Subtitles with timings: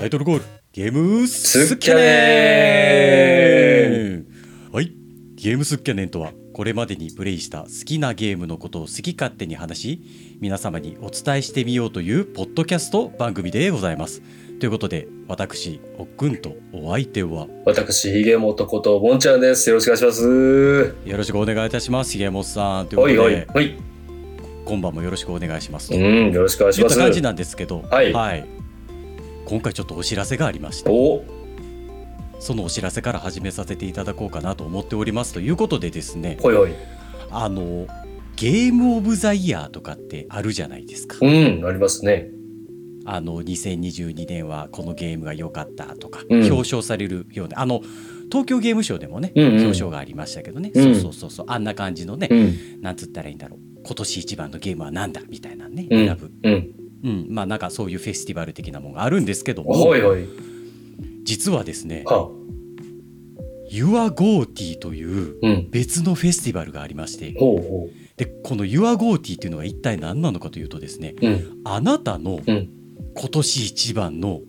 [0.00, 0.44] タイトルコール。
[0.72, 2.00] ゲームスッキャネ
[3.90, 4.26] ネン
[4.72, 4.94] はい。
[5.34, 14.22] ゲームスッキャネンとはこれまでにプレイした好きなゲームのことを好き勝手に話し皆様にお伝えしてみようというポッドキャスト番組でございます。
[14.58, 17.46] ということで私おっくんとお相手は。
[17.66, 19.68] 私、ひげもとことぼんちゃんです。
[19.68, 20.94] よろしくお願いします。
[21.04, 22.86] よろしくお願いいたしますひげもっさん。
[22.86, 23.78] というこはいとで、はいはい。
[24.64, 25.94] 今晩もよろしくお願いしますと。
[25.94, 26.98] うん、よろしくお願いします。
[26.98, 27.82] 感じなんですけど。
[27.82, 28.59] はい
[29.50, 31.24] 今回ちょっとお知らせがありましてお、
[32.38, 36.74] そのお知らせから始めさせていただこうかなと思っておりますということでですねほいほい。
[37.32, 37.88] あの
[38.36, 41.16] ゲームオブザイヤーとかってあるじゃないですか。
[41.20, 42.30] うん、ありますね。
[43.04, 46.52] あの2022年はこのゲームが良かったとか、うん。
[46.52, 47.80] 表彰されるようなあの
[48.30, 49.52] 東京ゲームショウでもね、うんうん。
[49.62, 50.84] 表彰がありましたけどね、うん。
[50.84, 51.46] そうそうそうそう。
[51.48, 53.58] あんな感じのね、うん、なんつったらいいんだろう。
[53.84, 56.06] 今年一番のゲームはなんだみたいなねうん。
[56.06, 56.30] 選ぶ、
[57.02, 57.10] うん。
[57.10, 60.28] うんまあなんかそういうフェスティバル的なものがあるんですけどもほいほい。
[61.22, 62.30] 実はですねは、
[63.70, 65.68] Your GoTee といううん。
[65.70, 71.26] 別のフェスティバルがありましてほうほでこの Your GoTee っていうのが一体何なのかというとですねう。
[71.26, 71.60] うん。
[71.64, 72.68] あなたのうん。
[73.14, 74.40] 今年一番の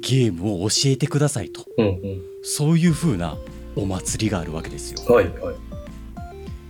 [0.00, 1.86] ゲームを教えてくださいとうん。
[1.86, 2.22] うん。
[2.42, 3.36] そういう風な
[3.76, 5.14] お祭りがあるわけですよ。
[5.14, 5.54] はいはい。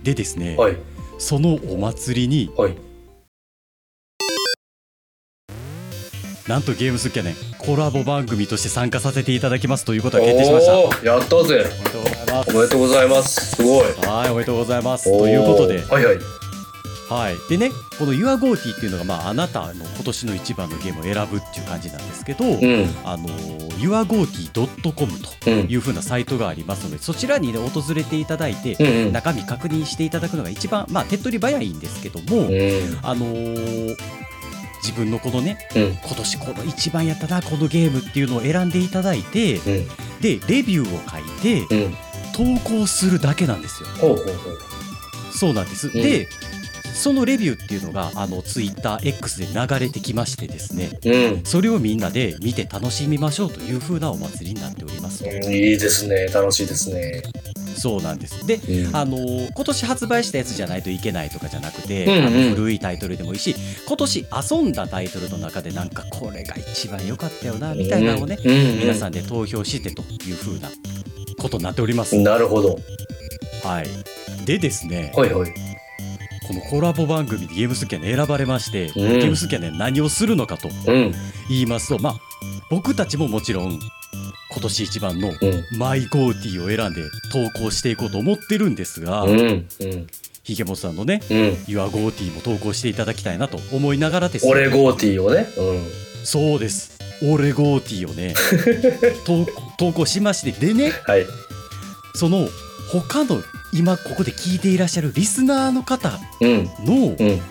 [0.03, 0.77] でですね、はい。
[1.17, 2.75] そのお祭りにはい。
[6.49, 11.05] なんとゲームスキャネンコラボ番組として参加させていただきますということが決定しました。
[11.05, 11.63] やったぜ。
[11.63, 12.49] めでとうございます。
[12.49, 13.55] おめでとうございます。
[13.55, 13.83] すごい。
[14.07, 15.03] はい、おめでとうございます。
[15.03, 16.17] ということではいはい。
[17.07, 17.37] はい。
[17.49, 17.69] でね、
[17.99, 22.89] この YourGoTee っていうのが、まあ、あなたの今年の一番のゲームを選ぶっていう感じなんですけど、うん。
[23.03, 23.29] あの、
[23.77, 25.67] YourGoTee.com とうん。
[25.69, 29.13] いう風なサイトがありますので、そちらにね、訪れていただいて、うんうん。
[29.13, 32.99] 中身確認していただくのが一番、まあ、手っ取り早いんですけども、うん。
[33.03, 33.95] あのー
[34.83, 35.97] 自分のこのねうん。
[36.03, 39.61] 今年この一番やったなこのゲームっていうのを選んでいただいてうん。
[40.21, 41.95] でレビューを書いてうん。
[42.33, 44.35] 投稿するだけなんですよほうほうほう。
[45.33, 46.27] そうなんです、んで
[46.93, 51.45] そのレビューっていうのがあの TwitterX で流れてきましてですねうん。
[51.45, 56.27] それをみんなで見て楽しみましょうという風なお祭りになっております、うんいいですね。
[56.27, 57.23] 楽しいですね。
[57.79, 63.55] そうなんですでうんあのー今年発売したやつじゃないといけないとかじゃなくて、うんうんあの古いタイトルでもいいし
[63.87, 70.69] 今年遊んだタイトルの中でなんかこれが一番良かったよなみたいなのをね、うんうん皆さんで投票してという風な
[71.39, 72.15] ことになっております。
[72.17, 72.79] なるほど。
[73.63, 73.87] はい、
[74.45, 75.53] でですね、はいはい。
[76.47, 81.13] このコラボ番組でゲームスキャネ選ばれまして、んゲームスキャネ何をするのかとうん。
[81.49, 82.15] 言いますとまあ
[82.69, 83.79] 僕たちももちろん
[84.59, 85.77] 今年一番のうん。
[85.77, 89.39] マイゴーティーを選んで投稿していこうと思ってるんですが、うん。
[89.39, 90.07] うん。
[90.43, 91.37] ひげもとさんのねうん。
[91.65, 95.47] Your ゴーティーも投稿していただきたいなと思いながらですねオレゴーティーをね。
[95.57, 98.33] うそうですオレゴーティーをね
[99.25, 99.45] 投
[99.77, 100.91] 投稿しましてでねん。
[100.91, 101.25] はい。
[102.15, 102.49] その
[102.91, 106.65] 他の今ここで聞いていらっしゃるリスナーの方うん。
[106.83, 107.41] のうん。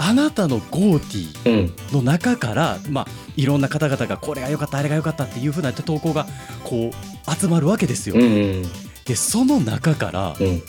[0.00, 1.66] あなたのゴーティうん。
[1.90, 6.26] ーの中からまあいろんな方々がこれが良かったあれが良かったっていうふうな投稿が
[6.64, 8.14] こう集まるわけですよ。
[8.16, 8.22] うん。
[8.22, 8.24] う
[8.60, 8.62] ん。
[9.04, 10.62] でその中からうん。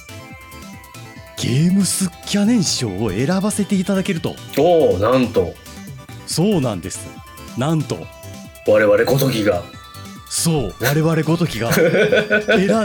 [1.42, 5.54] ゲームスキャネン賞を選ばせていただけるとおお、なんと、
[6.28, 7.08] そうなんです
[7.58, 7.98] なんと
[8.68, 9.64] 我々ごときが。
[10.30, 11.88] そう我々ごときが 選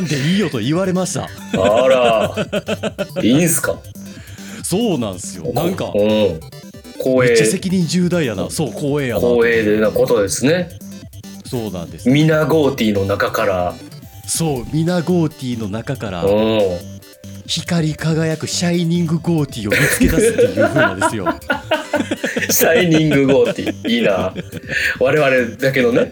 [0.01, 2.33] んでいいよと言われましたあら。
[3.23, 3.77] いいんすか？
[4.65, 6.41] そうなんですよなんかうん。
[6.95, 10.71] 光めっちゃ栄、責任重大やなそう光栄やな光栄でなことですね。
[11.45, 13.75] そうなんですミナ GOTY の中から。
[14.27, 16.61] そうミナ GOTY の中からうん。
[17.47, 21.27] 光り輝くシャイニングゴーティーを見つけ出すっていう風なんですよ
[22.51, 23.89] shining GOTY。
[23.91, 24.33] いいな。
[24.99, 26.11] 我々だけのね。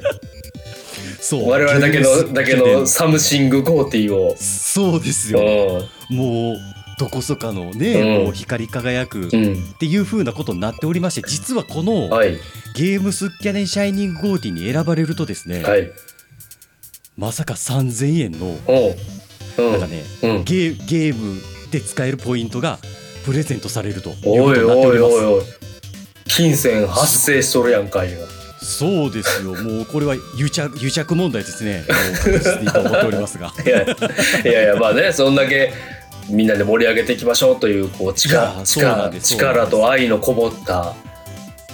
[1.21, 4.35] そう我々だけの、だけの something GOTY を。
[4.37, 6.15] そうですうよん。
[6.15, 6.57] もう
[6.99, 9.63] どこそかのね、うんもう光り輝くっうん。
[9.79, 12.39] ていう風なことになっておりまして実はこのはい。
[12.75, 15.91] ゲームスキャネンシャイニングゴーティーに選ばれるとですね、はい。
[17.17, 18.97] まさか3000円のおう。
[19.59, 19.87] うんなんか。
[19.87, 20.45] ね、うん。
[20.45, 21.41] ゲーゲーム
[21.71, 22.79] で使えるポイントが
[23.25, 25.15] プレゼントされるというこおいとになっておおいります。
[25.15, 25.43] おいおい。
[26.27, 28.19] 金銭発生しとるやんかいな。
[28.63, 29.55] そうですよ。
[29.55, 31.79] もうこれは癒着癒着問題ですね。
[31.79, 33.53] もう確実にと思っておりますが。
[33.67, 33.87] いやい
[34.47, 35.73] やいやまあねそんだけ
[36.29, 40.95] みんなで盛り上げていきましょうというこう力力と愛のこもった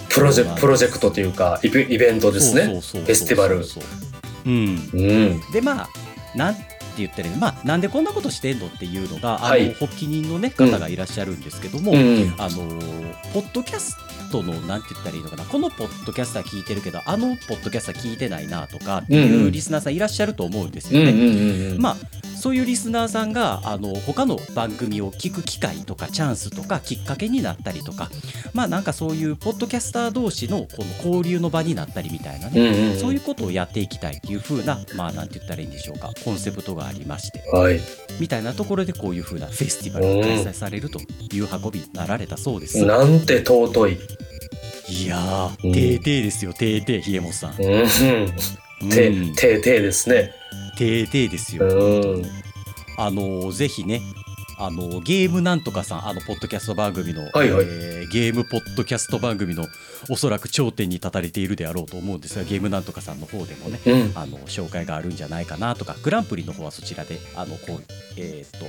[0.08, 2.62] プロジェプロジェクトというかイベントですね。
[2.64, 3.62] フェスティバル。
[3.62, 3.84] そう
[4.46, 4.48] う。
[4.50, 4.90] ん。
[4.92, 5.40] うん。
[5.52, 5.88] でまあ
[6.34, 6.56] なん
[6.96, 9.66] 言ったらまあなんでこんなことしてんのっていうのが、はい。
[9.66, 12.34] あの発起人のね方がいらっしゃるんですけども、うん。
[12.38, 12.56] あの
[13.32, 13.96] ポッドキャス
[14.32, 15.44] トのなんて言ったらいいのかな？
[15.44, 21.12] このポッドキャスター聞いてるけどあのポッドキャスター聞いてないなとかっていうリスナーさんいらっしゃると思うんですうんよ
[21.74, 21.78] ね。
[21.78, 21.96] まあ
[22.38, 28.08] そういうリスナーさんがあの他の番組を聞く機会とかチャンスとかきっかけになったりとか
[28.54, 32.98] まあなんかそういうポッドキャスター同士のこの交流の場になったりみたいなね、うんうんうん。
[32.98, 37.80] そういうことをやっていきたいっていう風なまあなんて言ったらいいんでしょうかコンセプトがありましてはい。
[38.20, 41.00] みたいなところでこういう風なフェスティバルが開催されると
[41.34, 42.84] いう運びになられたそうです。
[42.86, 43.98] なんて尊い。
[44.90, 45.72] いやー、うん。
[45.72, 47.54] てーてーですよ、てーてー、ひえもっさん。
[47.60, 47.82] うん。
[48.82, 48.90] うん。
[48.90, 50.32] てててですね
[50.78, 51.66] てーてーですうよ。
[52.18, 52.22] ん
[52.96, 54.00] あのーぜひね、
[54.58, 59.66] あのーゲームなんとかさん、あの、ポッドキャスト番組の、はいはいえーゲームポッドキャスト番組の
[60.10, 64.12] おそらく頂点に立たれているであろうと思うんですが、ゲームなんとかさんの方でもね、うん。
[64.14, 67.82] あの紹介があるんじゃないかなとかグランプリの方はそちらであのこう、
[68.16, 68.64] えー、と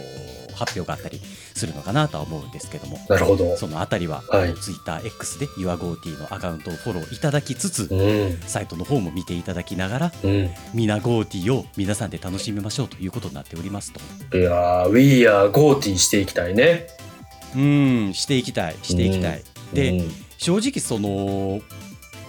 [0.55, 3.55] 発表があったりするのかなとは思うんですけどもなるほど。
[3.57, 4.53] そのあたりは、はい。
[4.55, 8.37] ツイッター X で YourGoT のアカウントをフォローいただきつつ、うん。
[8.41, 10.49] サイトの方も見ていただきながらうん。
[10.73, 14.37] みな GoT を皆さんで楽しみましょうということになっておりますと。
[14.37, 16.87] いやー We are GoTy していきたいね。
[17.55, 19.43] うんしていきたいしていきたい、
[19.73, 21.61] で、うん正直その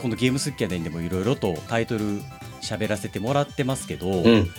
[0.02, 2.20] このゲームスッキャネンでもいろいろとタイトル
[2.60, 4.50] 喋らせてもらってますけど、うん。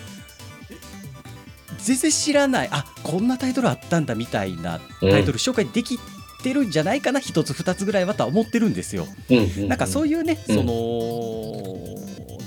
[1.78, 5.98] 全然知らないあこんなタイトルあったんだみたいなタイトル紹介でき
[6.44, 9.08] てるんじゃないかな一つ二つぐらいはとは思ってるんですよ。
[9.30, 10.56] うんなんかそういいうね、うん。
[10.56, 10.72] その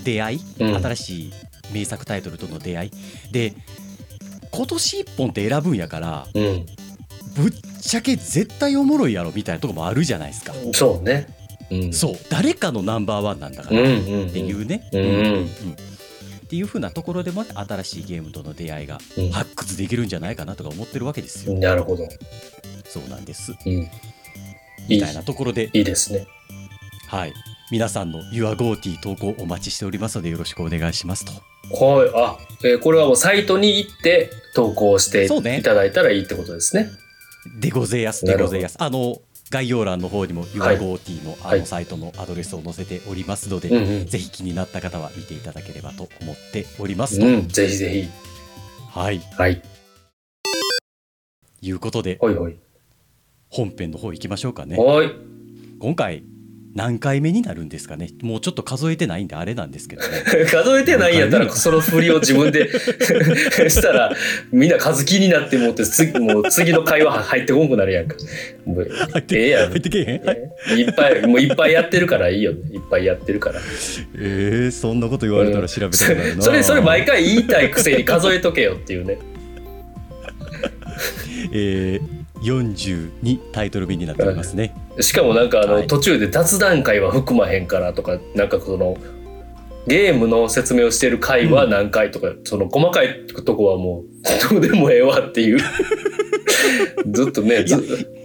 [0.05, 0.83] 出会い、うん。
[0.83, 1.33] 新しい
[1.73, 2.91] 名作タイトルとの出会い。
[3.33, 3.55] で
[4.53, 6.67] 今年一本って選ぶんやからうん、うん
[7.37, 10.55] ぶっちゃけ絶対おもろいやろみたいなとこもあるじゃないですか。
[10.73, 11.27] そうね。
[11.71, 11.93] うん。
[11.93, 12.17] そう。
[12.31, 13.83] 誰かのナンバーワンなんだかうんら
[14.29, 14.89] っていうね。
[14.93, 15.01] うん。
[15.01, 15.05] う
[15.41, 19.31] んっていう風なところでもね新しいゲームとの出会いがうん。
[19.31, 21.55] 発掘できるんじゃないかなとか思ってるわけですよ。
[21.59, 22.07] なるほど。
[22.85, 23.53] そうなんです。
[23.67, 23.89] うん。
[24.89, 25.85] みたいなところで、いい。
[25.85, 26.27] ですね。
[27.09, 27.33] はい。
[27.73, 31.33] 皆さんの YourGoT 投稿お待ちしておりますのでよろしくお願いしますと。
[31.75, 32.11] はい。
[32.15, 35.59] あ、えーこれはもうサイトに行って投稿してそうね。
[35.59, 36.91] いただいたらいいってことですね
[37.61, 38.77] でごぜやすでごぜやす。
[38.79, 39.21] あの、
[39.51, 47.27] 概要欄の方にもはい YourGoT のあはいのサイトのアドレスを載せておりますので、ぜひ気になった方は見ていただければと思っておりますと。
[47.27, 48.09] うんぜひぜひ
[48.91, 49.21] はい。
[49.37, 49.63] はい
[51.61, 52.19] いうことで、
[53.49, 54.77] 本編の方行きましょうかね。
[55.79, 56.25] 今回、
[56.75, 58.09] 何回目になるんですかね？
[58.23, 60.09] もうちょっと数えてないんであれなんですけどね。
[60.51, 62.69] 数えてないんやったらその振りを自分で
[63.71, 64.13] したら
[64.51, 68.17] みんな数気になってもって次もう次の会話入ってこんくなるやんか。
[68.65, 69.71] もう入ってええやん。
[69.71, 72.51] 入ってけえへん、はいいっぱいもういっぱいやってるからいいよ。
[72.51, 72.59] いっ
[72.91, 73.61] ぱいやってるから。
[74.17, 79.19] えー、そんなこと言われたら調べたくなるな、それそれ毎回言いたいくせに数えとけよっていうね。
[81.53, 82.03] えー、
[82.43, 84.75] 42タイトル目になっておりますね。
[85.01, 85.87] しかもなんかあの、はい。
[85.87, 88.97] 途中で雑談会は含まへんからとかなんかその
[89.87, 94.05] ゲームの説明をしてる回は何回とか、その細かいとこはもう
[94.51, 95.59] どうでもええわっていう。
[97.13, 97.75] ずっとねず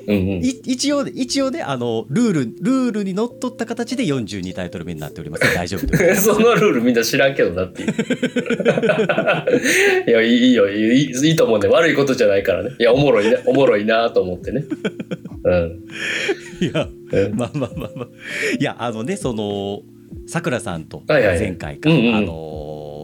[0.08, 0.44] うんうん。
[0.44, 5.44] い一応一応ねあのルールルールにのっとった形で42タイトル目になっております。
[5.54, 6.16] 大丈夫で。
[6.16, 7.94] すそのルールみんな知らんけどなっていう。
[10.08, 10.70] いや、いいよ。
[10.70, 12.72] いい、いいと思うんで、悪いことじゃないからね。
[12.80, 14.64] いや、おもろいね、おもろいなと思ってね。
[15.44, 15.84] うん。
[16.62, 17.36] いやうん。
[17.36, 18.08] まあまあまあまあ。
[18.60, 19.82] いやあのねその
[20.28, 22.22] さくらさんと前回か、うんうんあ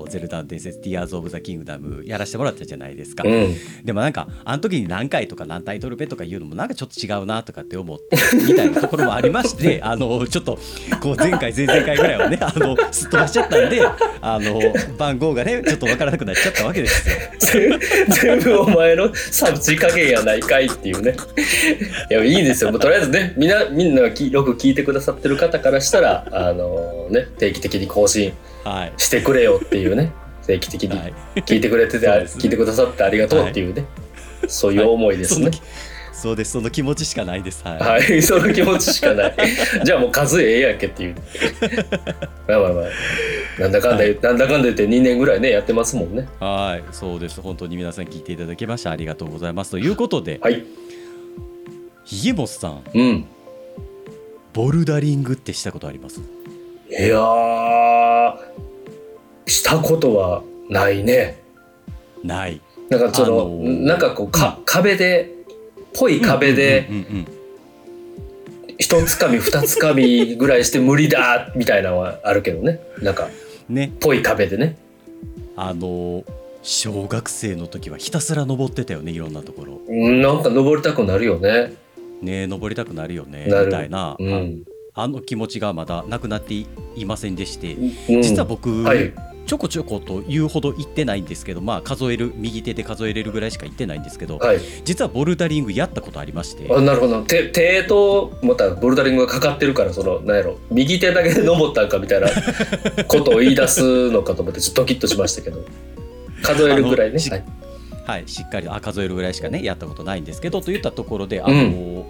[0.06, 3.56] のゼルダの伝説ティアーズ・オブ・ザ・キングダムやらせてもらったじゃないですか、うん。
[3.84, 10.58] でもなんかあの時に何回とか何タイトル目とか言うのもなんかちょっと違うなとかって思って みたいなところもありましてあのちょっと
[11.02, 13.82] こう前回前々回ぐらいはねあのすっ飛ばしちゃったんで
[14.22, 14.62] あの
[14.98, 17.16] 番号がねちょっとわからなくなっちゃったわけですよ。
[17.40, 21.16] 全全部お前の察知加減やないかいっていうね。
[22.10, 22.72] いや、いいですよ。
[22.72, 28.34] もうとりあえずね、みんな、みんながきよく聞いてくださってる方からしたら、あのね、定期的に更新
[28.66, 30.12] はいしてくれよっていうね。
[30.46, 33.86] 定期的にはい聞いてくれてて、そうですね聞いてくださってありがとうっていうね。
[34.48, 35.50] そういう思いですね。
[36.14, 39.36] そうですその気持ちしかないですはい、はい、 その気持ちしかない。
[39.84, 41.16] じゃあもう数ええやんけっていう。
[42.48, 42.86] まあまあまあ。
[43.60, 46.28] なんだかんだ言う、なんだかんだ言って2年ぐらいね、やってますもんね。
[46.40, 50.64] はいそうです本当に皆さん聞いていただきましてありがとうございますということではい。
[52.06, 53.26] ひげもさんうん。
[54.54, 56.22] ボルダリングってしたことあります？
[56.90, 58.38] いやー、
[59.48, 61.42] したことはないね。
[62.24, 65.32] ないなんかその、あのーなんかこう、か、壁で、
[65.94, 66.90] ぽい壁で、
[68.78, 72.80] 一つかみ二つかみぐらいして無理だみたいなのはあるけどね。
[73.02, 73.30] なんか、
[73.70, 74.78] ねぽい壁でね。
[75.56, 76.24] あの
[76.62, 81.74] 小学生の時はひたすら登ってたよねいろんなところうんなんか登りたくなるよね。
[82.22, 84.64] ね登りたくなるよねみたいな、うん。
[84.96, 88.22] ああの気持ちがまだなくなっていいませんでしてうん。
[88.22, 89.14] 実は僕、はい。
[89.46, 94.60] ちょこちょこと言うほど行ってないんですけどまあ数える右手で数えれるぐらいしか行ってないんですけど、はい。
[94.84, 96.74] 実はボルダリングやったことありまして。
[96.74, 97.22] あなるほど。
[97.22, 100.58] 手手とまたボルダリングがかかってるからそのなんやろ。
[100.72, 102.30] 右手だけで登ったんかみたいな
[103.08, 105.64] ことを言い出すのかと思ってちょっとドキッとしましたけど。
[106.42, 107.20] 数えるぐらいね。
[107.20, 107.44] はい。
[108.06, 112.06] はい、しっかりあ数えるぐらいしかねやったことないんですけどといったところであの、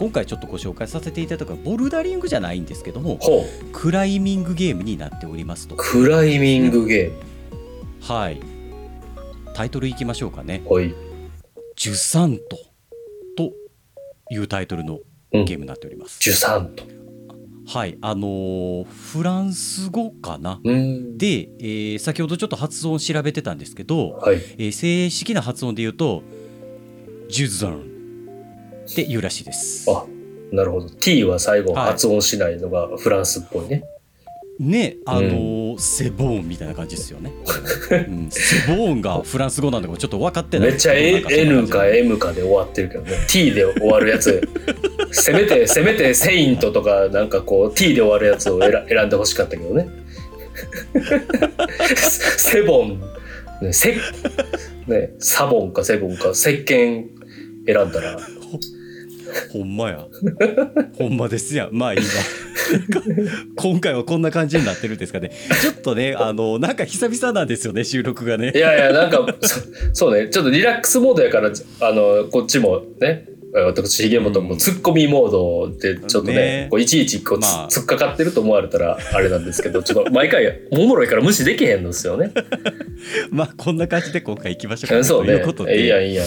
[0.00, 3.20] 今回ちょっとご紹介させていただくのはボルダリングじゃないんですけども
[3.70, 5.76] クライミングゲームになっておりますと。
[5.76, 7.12] クライミングゲ
[8.00, 8.40] はい。
[9.54, 10.54] タイトルいきましょうかね。
[10.54, 10.94] ームほい
[11.76, 12.58] 「ジュサント」
[13.36, 13.52] と
[14.30, 15.00] いうタイトルの
[15.32, 16.84] ゲームになっております、ジュサンと
[17.66, 17.98] はい。
[18.00, 20.62] あのーフランス語かな？
[20.64, 21.18] うん。
[21.18, 24.36] で、えー先ほどちょっと発音調べてたんですけど、はい。
[24.56, 26.22] えー正式な発音で言うと
[27.28, 27.89] ジュザン
[28.90, 29.90] って言うらしいです。
[29.90, 30.04] あ
[30.52, 30.90] なるほど。
[30.90, 31.86] T は最後はい。
[31.92, 33.84] 発音しないのがフランスっぽいね、
[34.58, 37.32] ねあのーセボーンみたいな感じですよね、
[37.90, 40.70] うん、セボーンがフランス語なんだかちょっと分かってない。
[40.70, 41.22] めっちゃ N
[41.68, 43.12] か M かで終わってるけどね。
[43.28, 44.46] T で終わるやつ。
[45.12, 49.88] せめてせめてセイントとかなんかこう T で終わるやつを選選んでほしかったけどね。
[52.36, 53.00] セボン。
[53.62, 53.96] ねセ
[54.86, 57.06] ねサボンかセボンか石鹸
[57.66, 58.18] 選んだら
[59.52, 60.06] ほんまや。
[60.96, 61.70] ほんまですやん。
[61.72, 62.04] まあいいわ。
[63.56, 65.32] 今回はこんな感じになってるんですかね。
[65.60, 68.52] ちょっとねあのなんか久々なんですよね収録がね。
[68.54, 69.60] いやいやなんかそ
[69.92, 70.28] そうね。
[70.28, 76.68] ちょっとリラックスモードやからあのこっちもね私ひげもともツッコミモードでちょっとねね。
[76.70, 77.66] こういちいちこうつ,、まあ。
[77.66, 82.32] っかかってると思われたらあれなんですけどちょっと毎回おもろいから無視できへんのですよね。
[83.30, 85.34] まあこんな感じで今回行きましょうかねそうね。
[85.34, 85.80] ということで。
[85.80, 86.26] いいやんいいやん。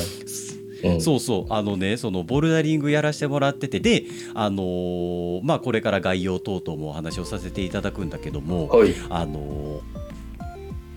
[0.84, 1.02] うん。
[1.02, 1.54] そうそう。
[1.54, 3.80] あのねそのボルダリングやらせてもらってて。
[3.80, 8.94] であのーまあこれから概要等々もお話をさせていただくんだけどもはい。
[9.10, 10.04] あのー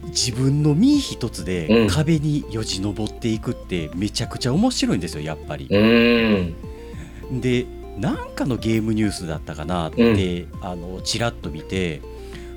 [0.07, 1.89] 自分の身一つでうん。
[1.89, 5.69] 壁によじ登っていくってめちゃくちゃ面白いんですよやっぱり。
[5.69, 7.67] で
[7.99, 12.03] なんかのゲームニュースだったかなって、あのちらっと見て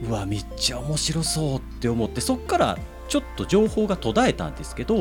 [0.08, 2.78] うわめっちゃ面白そうって思ってそっから
[3.10, 4.96] ちょっと情報が途絶えたんですけど。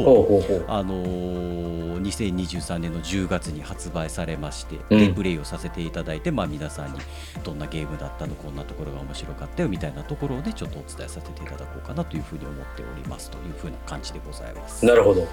[0.66, 6.98] あのー2023年の10月に発売されまして、うんでプレイをさせていただいて、まあ、皆さんに
[7.44, 14.84] どんなゲームだったのこんなところが面白かったよみたいなところをねちょっとお伝えさせていただこうかなというふうに思っておりますというふうな感じでございます。
[14.84, 15.26] なるほど。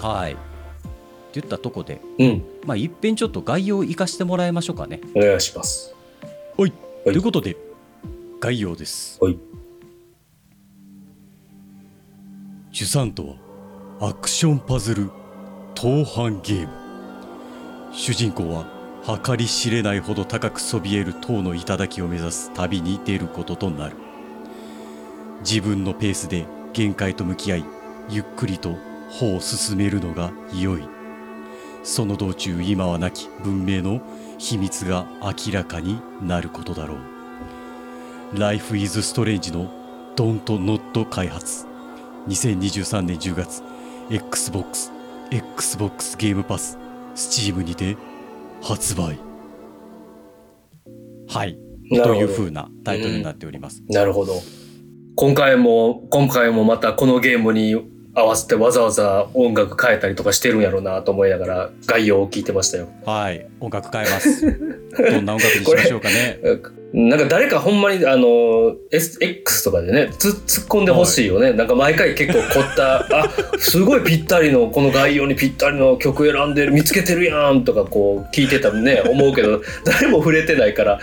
[0.00, 5.00] はいって言ったとこで、うんまあ、いっぺんちょっと概要を生かしてもらいましょうかね。
[5.14, 5.94] お願いします。
[6.56, 6.72] はい、はい
[7.04, 7.56] ということで
[8.40, 9.18] 概要です。
[9.22, 9.38] はい
[12.76, 13.38] ジュサンと
[13.98, 15.10] はアクションパズル
[15.74, 16.74] 盗犯ゲーム。
[17.90, 18.66] 主人公は
[19.24, 23.96] 計り知れないほど高くそびえる塔の頂を目指す旅に出ることとなる。
[25.40, 27.64] 自分のペースで限界と向き合い
[28.10, 28.74] ゆっくりと
[29.08, 30.86] 歩を進めるのが良い。
[31.82, 34.02] その道中今はなき文明の
[34.36, 38.38] 秘密が明らかになることだろう。
[38.38, 39.70] Life is Strange の
[40.14, 41.74] Don't Not 開発。
[42.28, 43.62] 2023年10月
[44.10, 44.90] XBOX
[45.30, 46.78] XBOX ゲームパス
[47.14, 47.96] Steam にて
[48.62, 49.18] 発売。
[51.28, 51.58] はい。
[51.88, 54.40] という風なタイトルになっております、なるほど。
[55.14, 57.76] 今回も、今回もまたこのゲームに
[58.14, 62.88] 合わせてわざわざ音楽変えたりとかしてるんやろうなと思いながら概要を聞いてましたよ。
[63.04, 63.46] はい。
[63.60, 64.42] 音楽変えます。
[64.42, 66.40] どんな音楽にしましょうかね
[66.96, 80.98] なんか誰かほんまにあの S X とかでねつ突っ込んでほしいよね、なんか毎回結構凝ったあすごいぴったりのこの概要にぴったりの曲選んでる見つけてるやんとかこう聞いてたらね思うけど 誰も触れてないから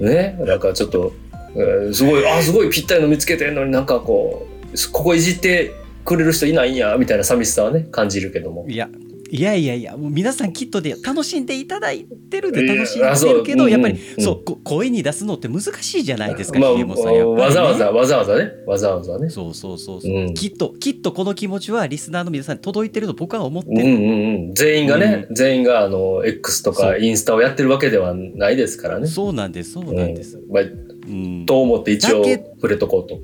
[0.00, 1.14] ねなんかちょっと、
[1.56, 5.72] えーすごいあすごいぴったりの見つけてるのになんかこうここいじって
[6.04, 8.66] くれる人いないんやみたいな寂しさはね感じるけども。
[8.68, 8.86] いや
[9.32, 14.22] いやいやいやもう皆さんきっとで楽しんでいただいてるで楽しんでるけどやっぱり、うんうん。
[14.22, 18.52] そうこ声に出すのって難しいじゃないですか、まあねわざわざわざわざね。
[18.66, 19.30] わざわざね。
[19.30, 20.34] そうそうそうそう、うん。
[20.34, 29.06] きっときっとこの気持ちはリスナーの皆さんに届いてると僕は思ってる、うんうんうん、全員がね、全員があの X とかインスタをやってるわけではないですからね。
[29.06, 30.52] そうなんですそうなんです、うん。
[30.52, 30.66] まあ、う
[31.10, 31.46] ん。
[31.46, 33.18] と思って一応触れとこうと。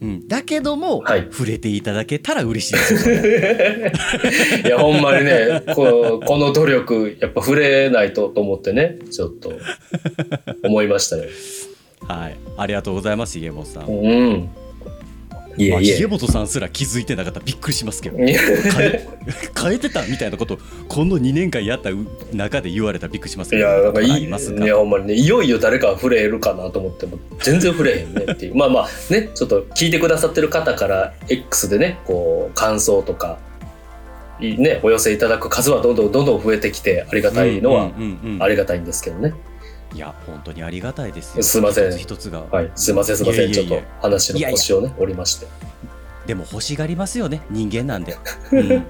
[0.00, 0.28] うん。
[0.28, 1.28] だけども、はい。
[1.30, 3.16] 触れていただけたら嬉しいですよ。
[4.66, 9.52] いやほんまにねここの努力やっぱ触れないとと思ってねちょっと
[10.64, 11.24] 思いましたよ。
[12.06, 12.36] はい。
[12.56, 14.48] ありがとうございますひげもさん、うん、
[15.56, 15.90] まあ、いえ。
[15.90, 18.16] いえ重本さんすら気づいてなかったらびっくりしますけど。
[18.16, 19.08] 変え
[19.60, 21.90] 変えてたみたいなことこの2年間やった
[22.32, 23.62] 中で言われたらびっくりしますけど。
[23.62, 25.06] いやなんかいあいりまいやほんまに。
[25.06, 28.54] ねいよいよ誰か触れるかなと思っても全然触れへんねっていう。
[28.54, 33.38] まあまあねちょっと聞いてくださってる方から X でねこう感想とか
[34.40, 38.42] いねお寄せいただく数はどんどんどんどん増えてきてありがたいのはうんうんうんうん。
[38.42, 39.34] ありがたいんですけどね、
[39.94, 41.42] いや本当にありがたいですよ。
[41.42, 41.98] すいません。
[41.98, 42.70] 一つが、はい。
[42.74, 43.52] すいませんすいません。
[43.52, 45.46] ちょっと話の腰をね折りまして。
[46.26, 47.42] でも欲しがりますよね。
[47.50, 48.16] 人間なんで、
[48.52, 48.86] うん、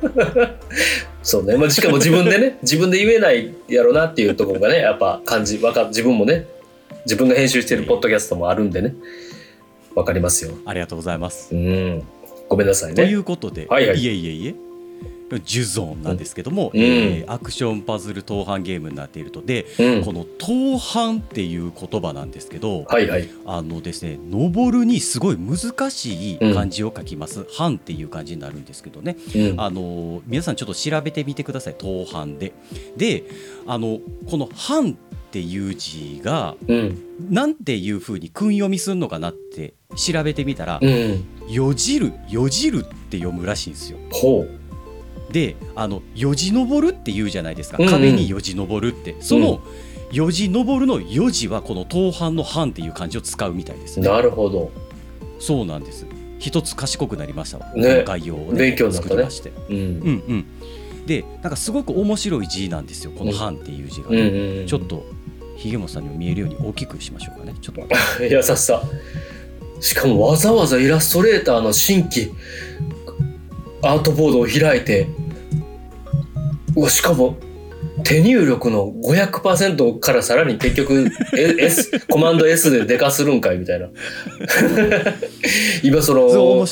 [1.22, 6.46] そうね、まあ、しかも自分でね 自分で言えないやろなっていうところがねやっぱ感じわか自分もね
[7.06, 8.94] 自分が編集してるポッドキャストもあるんでね。
[9.94, 10.52] わかりますよ。
[10.66, 12.02] ありがとうございます、うん。
[12.48, 13.98] ごめんなさいといねうことで、はいはい。
[13.98, 14.54] いえいえいえ
[15.38, 16.80] ジュゾーンなんですけども、うん。
[16.80, 19.42] えーアクションパズル当販ゲームになっていると。
[19.42, 20.04] で、うん。
[20.04, 23.28] この当販っていう言葉なんですけど、はいはい。
[23.46, 29.60] あのですね登るにすごい難しい漢字を書きます「藩」っていう漢字になるんですけどね、うん。
[29.60, 32.52] あの皆さんちょっと調べてみてください当藩で。
[32.96, 33.24] で
[33.66, 34.94] あのこの「藩」っ
[35.30, 36.98] ていう字がうん。
[37.30, 43.98] なんていうふうに訓読みするのかなって調べてみたらうん「よじる」「よじる」って読むらしいんですよ。
[44.10, 44.59] ほう
[45.32, 49.60] であの「よじ登る」って言うじゃないですか、うんうん壁によじ登るってその
[50.12, 54.08] 「よじ登る」の「よじ」はこの当藩の「藩」っていう漢字を使うみたいですね。
[54.08, 54.70] なるほど
[55.38, 56.06] そうなんです。
[56.38, 57.72] 一つ賢くなりましたわ。
[57.74, 59.52] ね概要をね勉強になっまして。
[59.68, 59.82] うんうんう
[60.34, 60.44] ん。
[61.06, 63.10] で、なんかすごく面白い字なんですよ。
[63.16, 64.22] この「藩」っていう字がうんね、
[64.60, 65.04] うんちょっと
[65.56, 67.54] ひげもさんにも見えるように大きくしましょうかね。
[67.60, 67.82] ちょっと。
[68.24, 68.82] 優しさ
[69.80, 72.30] しかもわざわざイラストレーターの新規
[73.82, 75.08] アートボードを開いて
[76.80, 77.36] うわしかも
[78.04, 83.88] 手入力の500%からさらに結局 S コマンド S ででかするんかいみたいな。
[85.84, 86.64] 今その。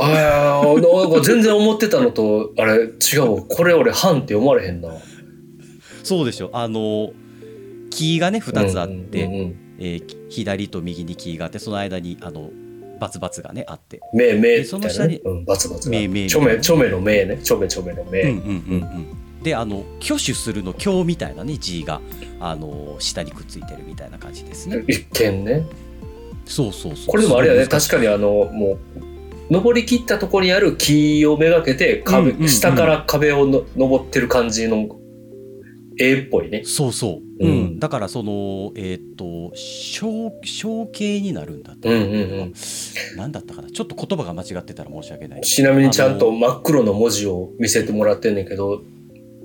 [0.00, 3.42] あーなんか全然思ってたのとあれ違うわ。
[3.42, 4.90] これ俺半って読まれへんな。
[6.02, 6.50] そうでしょ。
[6.52, 7.10] あの
[7.90, 12.50] キーがね二つあって、うんうんうんえー左と右にキーがあって、その間にあの
[13.00, 14.00] バツバツがねあって。
[14.12, 17.38] 目目その下にうん、バツバツちょめちょめの目ね。
[17.42, 19.27] ちょめちょめの目、うんうんうんうん。
[19.42, 22.00] であの挙手するの今日みたいなね字が
[22.40, 24.82] あの下にくっついてるみたいな感じですね。
[24.88, 25.66] 一見ね。
[26.44, 27.06] そうそうそう。
[27.06, 27.66] これでもあれやね。
[27.66, 32.48] 確かにあのもう登り切ったところにある木をめがけて壁、うんうんうん。
[32.48, 34.88] 下から壁をの登ってる感じの
[36.00, 36.62] 絵っぽいね。
[36.64, 37.64] そうそう、ううん。
[37.76, 42.52] んだからそのえーっと象象形になるんだったうんうんうん。
[43.16, 43.70] 何だったかな。
[43.70, 45.40] ちょっと言葉が間違ってたら申し訳ない。
[45.42, 48.82] ちなみにちゃんと真っ黒の文字を見せてもらってんねんけど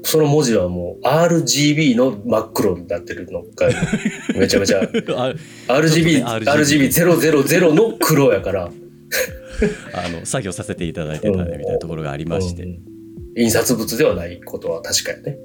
[0.03, 3.69] その文字はもう RGB の真っ黒になってるのが
[4.35, 8.71] めちゃめちゃあ RGB、ちょっとね RGB000 の黒やから。
[9.93, 12.69] あの作業させていただいてたねみたいなところがありまして、うん。
[12.69, 12.93] うん
[13.35, 15.37] 印刷物ではないことは確かやね。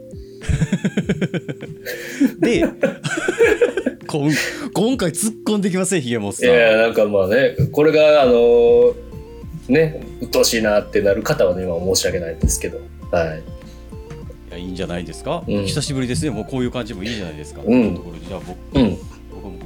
[2.38, 2.64] で
[4.07, 4.31] こん
[4.73, 8.94] 今回突っ込んできませんひげもさんやなんかまあねこれがあのー
[9.68, 12.79] ね鬱陶しいなってなる方はね今は申し訳ないんですけど。
[13.11, 13.58] はい
[14.59, 15.66] いやいいんじゃないですか、うん。
[15.66, 16.31] 久しぶりですね。
[16.31, 17.94] もうこういう感じもいいじゃないですか、うん。
[17.94, 18.27] ところで。
[18.27, 18.99] じゃあ僕うん。
[19.31, 19.59] 僕も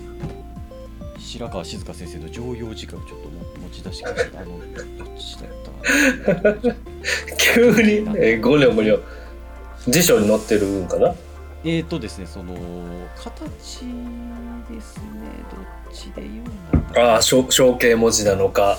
[1.18, 4.58] 白川静香先生の常用時間をちょっとも持ち出してくださいあの
[4.98, 6.74] どっちだったかな。
[7.38, 9.00] 急に、ね、ゴニョゴニョ
[9.88, 11.14] 辞書に載ってるんかな？
[11.64, 12.54] えーとですね、その
[13.16, 15.56] 形ですね、ど
[15.90, 16.50] っちで言うんだ
[16.94, 18.78] ろうああ象象形文字なのか。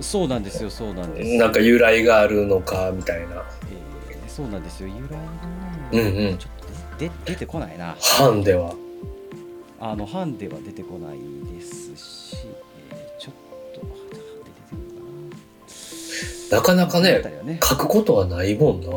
[0.00, 1.36] そうなんですよ、そうなんです。
[1.38, 3.26] なんか由来があるのかみたいな。
[3.26, 3.57] えー
[4.38, 5.18] そうなんですよ、由来
[5.90, 6.38] うんうん。
[6.38, 7.96] ちょっとで出てこないな。
[8.20, 8.72] 版では。
[9.80, 11.18] あの、版では出てこない
[11.52, 12.46] ですし、
[12.92, 13.34] えーちょっ
[13.74, 13.80] と、
[16.54, 16.58] な。
[16.60, 17.58] なかなかねね。
[17.60, 18.88] 書くことはないもんな。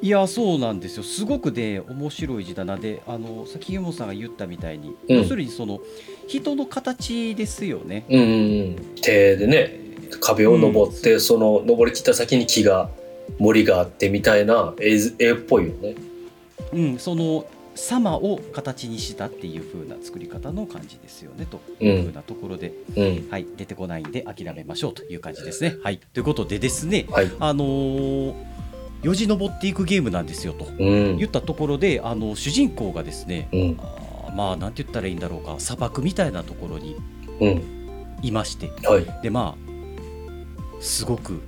[0.00, 1.02] いやそうなんですよ。
[1.02, 2.78] すごくね面白い字だな。
[2.78, 5.16] であのさっき湯本さんが言ったみたいに、うん。
[5.18, 5.80] 要するにその
[6.26, 8.06] 人の形ですよね。
[8.08, 8.32] うんうんう
[8.70, 8.76] ん。
[9.02, 9.78] 手でね
[10.22, 12.88] 壁を登って、その登りきった先に木が
[13.38, 15.94] 森があってみたいな絵絵っぽいよね。
[16.72, 21.86] うん、その様を形にしたっていう風な作り方の感じですよねとうん。
[21.86, 23.28] いう風なところで、うん。
[23.30, 25.76] はい、出てこないんで諦めましょうという感じですね。
[25.82, 27.30] はい、ということでですね、はい。
[27.40, 28.34] あのー
[29.02, 30.70] よじ登っていくゲームなんですよとう
[31.14, 31.18] ん。
[31.18, 33.78] 言ったところであの主人公がですねうん。
[33.78, 36.96] あーまあなんて言ったらいいんだろうか砂漠みたいなところに
[37.40, 38.18] うん。
[38.22, 38.70] いまして。
[38.88, 39.22] はい。
[39.22, 41.42] でまあすごく、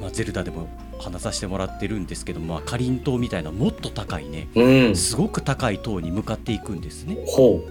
[0.00, 0.68] まあ、ゼルダでも
[1.04, 7.18] 話させてもらってるんですけど、まあ、かりんとうみたいなもっと高いねうんすごく高い塔に向かっていくんですね。
[7.26, 7.64] ほ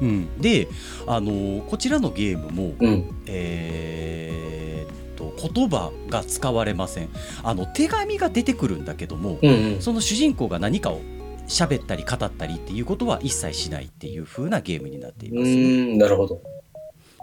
[0.00, 0.68] うん、で、
[1.06, 3.22] あのーこちらのゲームも、うん。
[3.26, 7.08] えーっと言葉が使われません
[7.42, 9.80] あの手紙が出てくるんだけども、うんうん。
[9.80, 11.00] その主人公が何かを
[11.48, 16.42] 喋ったり語ったりっていうことは一切しないっていう風なゲームになっていうます、ーん、なるほど。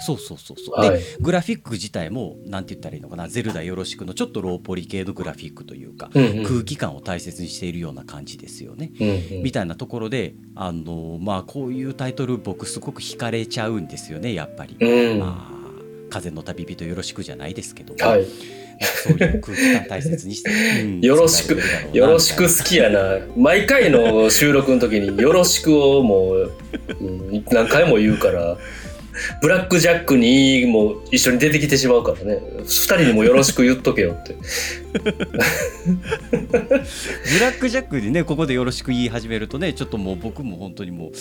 [0.03, 6.43] そうそうそうそう、はいでグラフィック自体もなんて言ったらいいのかな「ゼルダよろしく」のちょっとローポリ系のグラフィックというか、うんうん。
[6.43, 8.91] 空気感を大切にしているような感じですよね。
[8.99, 14.77] うんうんみたいなところであのまあこういうタイトル僕すごく惹かれちゃうんですよねやっぱり。
[14.79, 15.19] うん。
[15.19, 15.63] はまあ
[16.09, 17.97] 風の旅人よろしくじゃないですけど、い。
[17.97, 21.59] そういう空気感大切にして、うん よろしく
[21.91, 23.19] よろしく好きやな。
[23.35, 26.51] 毎回の収録の時によろしくをもう、
[26.99, 28.57] うん何回も言うから、
[29.41, 32.41] ブラックジャックにも一緒に出てきてしまうからね。
[32.59, 34.35] 二人にもよろしく言っとけよって。
[34.93, 34.99] ブ
[37.39, 41.11] ラックジャックにねここでよろしく言い始めるとねちょっともう僕も本当にもう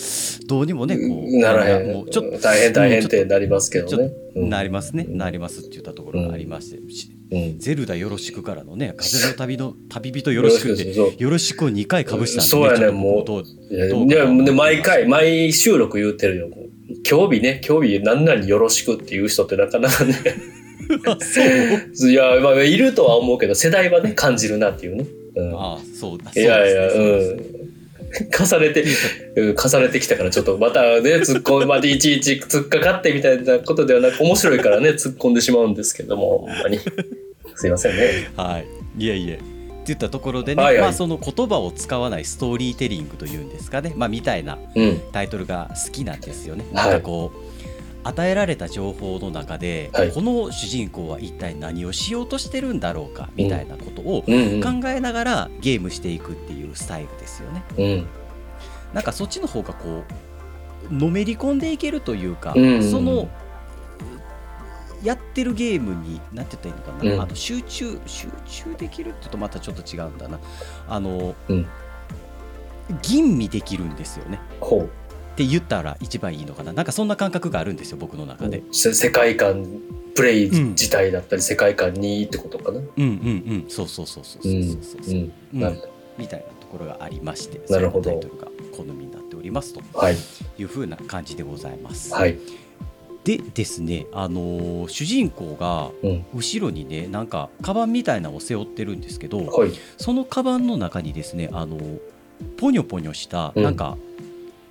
[0.47, 1.93] どうにもねこうならへん。
[1.93, 4.11] もうちょっと大変大変ってなりますけどね。
[4.35, 16.49] うんなりますね、なりますって言ったところがありまして、しうんゼルダよろしくからのね風の旅の 旅人よろしくってよろしくを2回かぶしたんで、そうやねもうどういや毎回、毎収録言うてるよ。
[17.09, 20.15] 今日日ね、今日日何々よろしくっていう人ってなかなかね。
[22.09, 25.05] いや、まあ、いるとは思うけど、世代はね、感じるなっていうね。
[25.35, 27.63] うん、あそうだいやいや、そうん。
[28.13, 28.83] 重ねて、
[29.35, 36.79] うん重ねてきたから、ちょっとまたね、突っ込んまでいちいち突っかかってみたいなことではなく、面白いからね、突っ込んでしまうんですけども、ほんまに。
[37.55, 38.29] すいませんね。
[38.35, 38.59] は
[38.97, 39.52] い、いえいえ。
[39.83, 45.01] って言ったところでね、はいはいまあその言葉を使わないストーリーテリングというんですかね、まあみたいなうん。
[45.11, 46.65] タイトルが好きなんですよね。
[46.73, 47.39] はいなんかこう、
[48.05, 54.81] 与えられた情報の中で、はいこの主人公は一体何をしようとしてるんだろうかみたいなことをうん、うん。
[54.81, 57.63] 考えながらゲームしていくっていうスタイルですよね。
[57.77, 58.07] うん。
[58.93, 60.03] なんかそっちの方がこ
[60.89, 63.27] うのめり込んでいけるというか、うんうんその
[65.03, 67.21] やってるゲームに何て言ったらいいのかな、うん。
[67.21, 70.39] あの集中集中できるってとまたちょっと違うんだな。
[70.87, 71.67] あの、うん。
[73.01, 74.39] 吟味できるんですよね。
[74.59, 74.89] ほ
[75.33, 76.73] って言ったら一番いいのかな？
[76.73, 78.63] なんかそんな感覚があるんですよ僕の中で、う。
[78.71, 79.65] せ世界観、
[80.15, 82.79] プレイ自体だったり、世界観にってことかな？
[82.79, 83.05] うん、うんう
[83.65, 83.65] ん。
[83.67, 85.31] そうそうそうそうそうそうそう、
[86.17, 88.11] みたいなところがありましてなるほど。
[88.11, 90.17] そういうタイトルが好みになっておりますとはい。
[90.57, 92.13] いうふうな感じでございます。
[92.13, 92.37] はい。
[93.23, 96.25] でですね、あのー主人公がうん。
[96.35, 99.71] 後ろにねなんかカバンみたいなのを背負ってるんですけどはい。
[99.97, 101.99] そのカバンの中にですねあのー
[102.57, 103.97] ポニョポニョしたうんなんか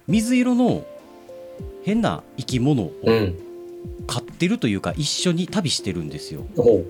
[0.07, 0.85] 水色の
[1.85, 3.39] 変な生き物をうん。
[4.07, 6.45] 飼ってるというか一緒に旅してるんですよ。
[6.57, 6.85] ほ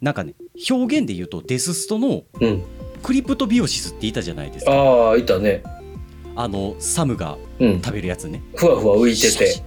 [0.00, 0.34] なんかね
[0.70, 2.24] 表現で言うとデスストのう。
[2.40, 2.62] うん。
[3.02, 5.62] クリプトビオシスっていたじゃないですかああ、いたね。
[6.36, 7.82] あのサムがうん。
[7.82, 8.40] 食べるやつね。
[8.54, 9.62] ふわふわ浮いてて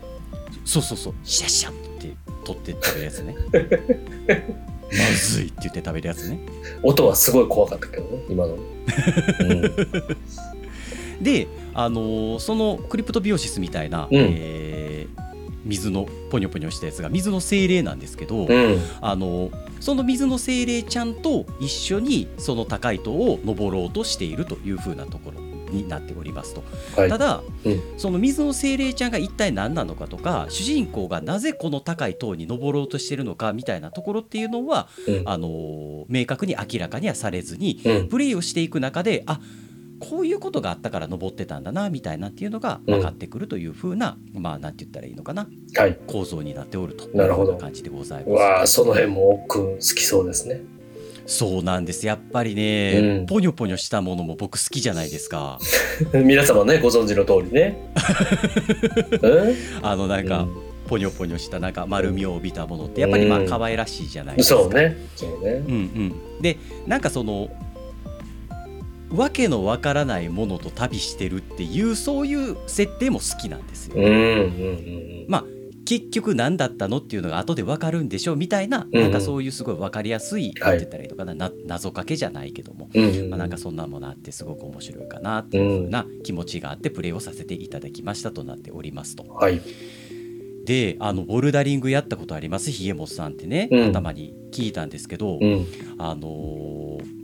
[0.72, 2.14] そうそうそうシャシャって
[2.46, 3.36] 取って食べるやつね
[4.92, 6.40] まずいって言って食べるやつね
[6.84, 8.56] 音はすごい怖かったけどね、今の。
[8.56, 8.58] う
[9.54, 9.72] ん。
[11.22, 15.22] で、あのーそのクリプトビオシスみたいな、うんえー
[15.64, 18.82] 水のポニョポニョしたやつが水の精霊なんですけど、うん。
[19.02, 25.41] あのーその水の精霊ちゃんと一緒にその高い塔を登ろうとしているという風なところ
[25.72, 26.64] になっておりますと。
[26.96, 27.10] はい。
[27.10, 38.08] ただ、うんその水の精霊ちゃんが一体何なのかとか主人公がなぜこの高い塔に登ろうとしているのかみたいなところっていうのはうんあのー明確に明らかにはされずにうん。
[38.10, 39.40] プレイをしていく中であ
[40.00, 45.98] こういうことがあったから登ってたんだなみたいなっていうのがうん分かってくるというふうな、まあなんて言ったらいいのかなはい。
[46.08, 48.74] 構造になっておるというなるほどふうな感じでございます。
[48.74, 50.62] その辺も奥好きそうですね。
[51.26, 55.60] そうなんですやっぱりね、うんポニョポニョしたものも僕好きじゃないですか。
[56.14, 57.78] 皆様ね、ご存知の通りね。
[59.22, 59.56] うん？
[59.82, 60.48] あのなんか、
[60.88, 64.60] ポニョポニョしたなんか丸みを帯びたものってやっぱりまあ可愛らしいじゃないですか。
[64.60, 64.98] そうね。
[65.16, 65.52] そうね。
[65.52, 65.78] うんう
[66.40, 67.50] ん、でなんかその
[69.16, 73.96] わけのわからないものと旅してるっていうそういう設定も好きなんですよ。
[73.98, 75.61] うんうんうんまあ
[75.92, 83.30] 結局何だったのっていうのが後でわかるんでしょうみたいな,、なんかそういうすごいわかりやすい、はいなんて言ったらいいのかなな謎かけじゃないけども、うんうん。
[83.30, 89.26] まあ、なんかそんなものあってすごく面白いかなっていうふうな気持ちがあってプレイをさせていただきましたとなっておりますと。
[89.26, 89.60] はい。
[90.64, 92.72] であのボルダリングやったことあります？
[92.72, 95.68] ひげもさんってね、うん頭に聞いたんですけど、うん。
[95.98, 97.21] あのー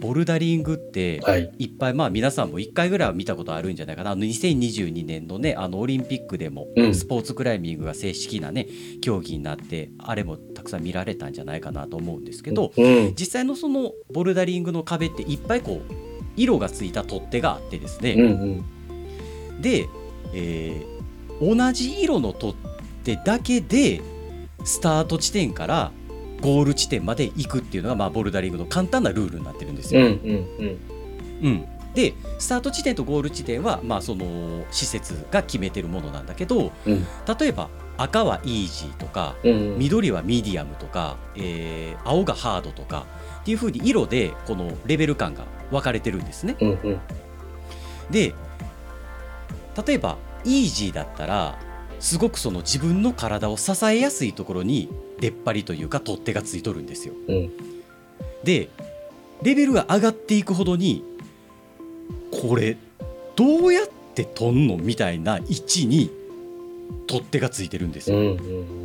[0.00, 1.52] ボルダリングってはい。
[1.58, 8.66] いっぱいまあ皆さんも1回ぐらいは見たことあるんじゃないかなあの2022年のねあのオリンピックでもうんスポーツクライミングが正式なね
[9.00, 13.14] 競技になってあれもたくさん見られたんじゃないかなと思うんですけどうん。
[13.14, 15.92] 実際のそのボルダリングの壁っていっぱいこう
[16.36, 18.62] 色がついた取っ手があってですね、うん
[19.52, 19.60] うん。
[19.60, 19.86] で、
[20.32, 21.00] えー
[21.40, 22.56] 同じ色の取っ
[23.02, 24.02] 手だけで
[24.62, 25.90] スタート地点から
[26.40, 30.00] ゴール地点まで行くっていうのが、まあ、ボルダリングの簡単なルールになってるんですよ。
[30.00, 30.78] うんうん
[31.42, 31.46] うん。
[31.46, 37.06] うん、でスタート地点とゴール地点は、まあ、その施設が決めてるものなんだけどうん。
[37.38, 43.06] 例えば赤はイージーとかうん緑はミディアムとか、えー青がハードとか
[43.40, 46.56] っていう風に色でこのレベル感が分かれてるんですね。
[46.60, 47.00] うんうん。
[48.10, 48.34] で
[49.86, 51.58] 例えばイージーだったら
[52.00, 54.88] すごくその自分の体を支えやすいところに
[55.20, 57.14] 出っ張りというか取っ手がついとるんですよ。
[57.28, 57.50] うん
[58.42, 58.68] で
[59.42, 61.02] レベルが上がっていくほどに
[62.30, 62.76] これ
[63.36, 66.10] どうやって取んのみたいな位置に
[67.06, 68.32] 取っ手がついてるんですうんよ。
[68.32, 68.76] うん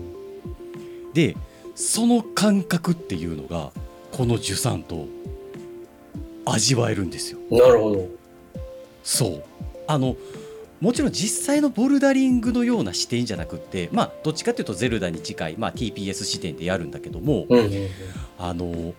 [1.14, 1.36] で
[1.76, 3.72] その感覚っていうのが
[4.12, 5.08] この呪詛と
[6.46, 7.40] 味わえるんですよ。
[7.52, 8.10] なるほど
[9.04, 9.44] そう
[9.88, 10.16] あの
[10.82, 17.90] もちろん実際のボルダリングのような視点じゃなくってまあどっちかっていうとゼルダに近い、まあ、TPS 視点でやるんだけども、うんうんうん
[18.38, 18.94] あの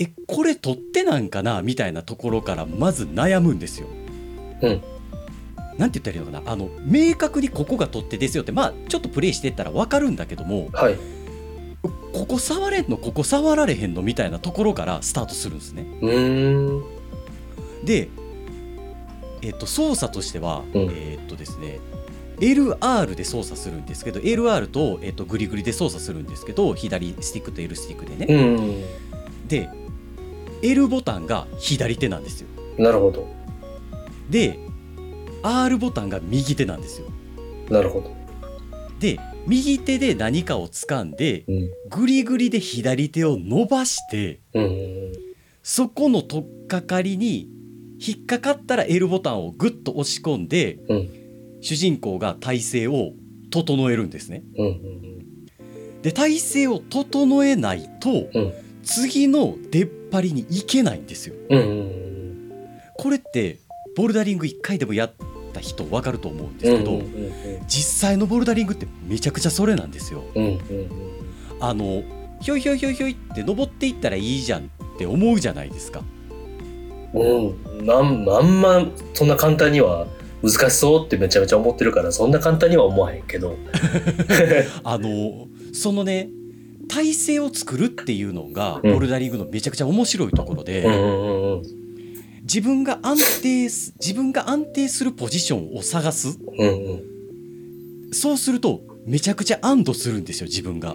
[0.00, 3.88] えこれ取ってなんかなみたいなところからまず悩むんですよ。
[4.62, 4.82] うん
[5.76, 10.96] なんて言ったらいいのかなあの明確にここが取っ手ですよってまあちょっとプレイしてったら分かるんだけどもはい
[12.12, 15.86] ここ触れんのここ触られへんのみたいなところからスタートするんですね。
[16.00, 16.98] うーん
[17.84, 18.08] で、
[19.42, 20.82] えっと、操作としては、うん。
[20.90, 21.80] えっとですね
[22.40, 28.60] LR で操作するんですけど LR と、えっと、グリグリで操作するんですけど左スティックと L スティックでね、う
[29.44, 29.48] ん。
[29.48, 29.68] で
[30.62, 32.48] L ボタンが左手なんですよ。
[32.78, 33.26] なるほど。
[34.30, 34.58] で
[35.42, 37.08] R ボタンが右手なんですよ。
[37.70, 38.16] なるほど。
[39.00, 41.70] で右手で何かを掴んでうん。
[41.88, 45.12] グリグリで左手を伸ばしてうんうん。
[45.62, 47.48] そこの取っかかりに
[47.98, 51.08] 引っかかったら L ボタンをグッと押し込んでうん
[51.60, 53.12] 主人公が体勢を
[53.50, 54.44] 整えるんですね。
[54.56, 55.08] うんうん
[56.02, 58.52] で体勢を整えないと、うん
[58.84, 61.34] 次の出っ張りに行けないんですよ。
[62.96, 63.58] これって
[63.96, 65.12] ボルダリング1回でもやっ
[65.52, 67.02] た人分かると思うんですけど、
[67.66, 70.24] 実際のボルダリングってめちゃくちゃそれなんですよ。
[71.60, 72.02] あの
[72.40, 76.02] ひょいひょいひょいひょいって登っていったらいいじゃんって思うじゃないですか。
[77.14, 80.06] うんうんなんまんまそんな簡単には
[80.42, 83.56] 難しそうってめちゃめちゃ思ってるからそんな簡単には思わへんけど。
[84.84, 86.30] あのそのね
[86.88, 88.92] 体勢を作るっていうのがうん。
[88.92, 90.86] ボルダリングのめちゃくちゃ面白いところで、
[92.42, 96.38] 自分が安定す自分が安定するポジションを探す。
[96.58, 97.02] うんうん。
[98.12, 100.94] そうするとめちゃくちゃ安堵するんですよ自分が。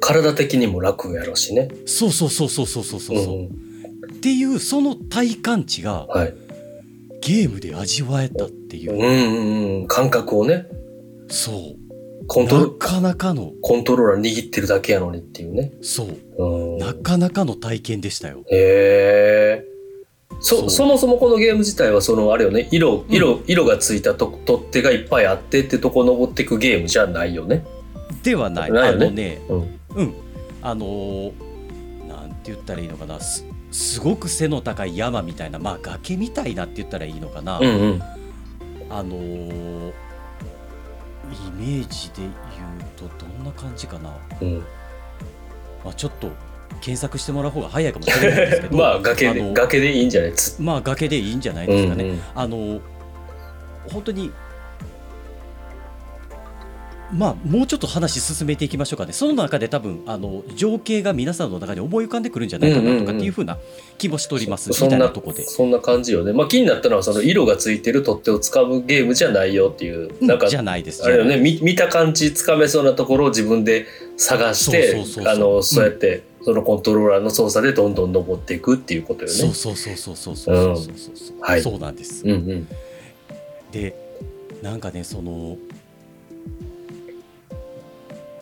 [0.00, 1.68] 体的にも楽やろうしね。
[1.86, 3.67] そうそうそうそうそうそうそう、ううん
[4.18, 6.34] っていうその体感値がはい。
[7.20, 8.92] ゲームで味わえたっていう。
[8.92, 9.86] う、んうんうん。
[9.88, 10.66] 感覚をね。
[11.28, 12.26] そう。
[12.26, 13.52] コントロなかなかの。
[13.62, 15.72] コントローラー握ってるだけやのにっていうね。
[15.82, 16.44] そう。
[16.44, 16.78] うん。
[16.78, 18.44] なかなかの体験でしたよ。
[18.50, 19.64] へえ
[20.40, 20.70] そう。
[20.70, 22.68] そそもそもこのゲーム自体はそのあれよね。
[22.70, 27.64] 色色、色がついたと取っ手がいっぱいあってってとこ登っていくゲームじゃないよね。
[28.22, 28.72] ではない。
[28.72, 28.78] ね。
[28.78, 29.40] あのね。
[29.48, 29.80] うん。
[29.96, 30.14] うん。
[30.62, 31.32] あのー
[32.08, 33.18] なんて言ったらいいのかな。
[33.20, 38.02] すすごく背の高い山みたいなまあ崖みたいなって言ったらいいのかな、うんうん。
[38.90, 40.08] あのー
[41.30, 42.32] イメージで言う
[42.96, 44.58] とどんな感じかな、うん、
[45.84, 46.30] まあ、ちょっと
[46.80, 52.80] 検索してもらう方が早いかもしれないんですけど まあ崖でいいんじゃないつまあ崖でいいんじゃないうんですかね、うんあの
[53.90, 54.30] 本当に
[57.12, 59.12] まあもうちょっと話進めていきましょうかね。
[59.12, 63.56] その中で多分あの情景が皆さんの中に思い浮かんでくるんじゃないかなとかっていうふうな
[63.96, 65.44] 気もしております、みたいそんななとこで。
[65.44, 66.32] そんな感じよね。
[66.32, 71.02] まあ気になったのはその色がついてる取っ手を掴むゲームじゃないよっていうなんかじゃないです。
[71.04, 71.38] あれよね。
[71.38, 75.34] 見見た感じ掴めそうなところを自分で探してそうそうそうそう。
[75.34, 79.34] あのそうやって、そのコントローラーの操作でどんどん登っていくっていうことよね。
[79.34, 80.36] そうそうそうそうそう。
[80.36, 81.62] そうそうそうそう、はい。
[81.62, 82.24] そうなんです。
[82.24, 82.68] うんうん。
[83.72, 83.94] で
[84.62, 85.56] なんかねその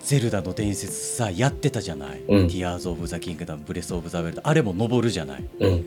[0.06, 2.46] ゼルダの伝説さやってたじゃない、うん。
[2.46, 5.44] ティアーズ・オブ・ザ・キングダムブレス・オブ・ザ・ワイルドあれも登るじゃない。
[5.58, 5.84] うん。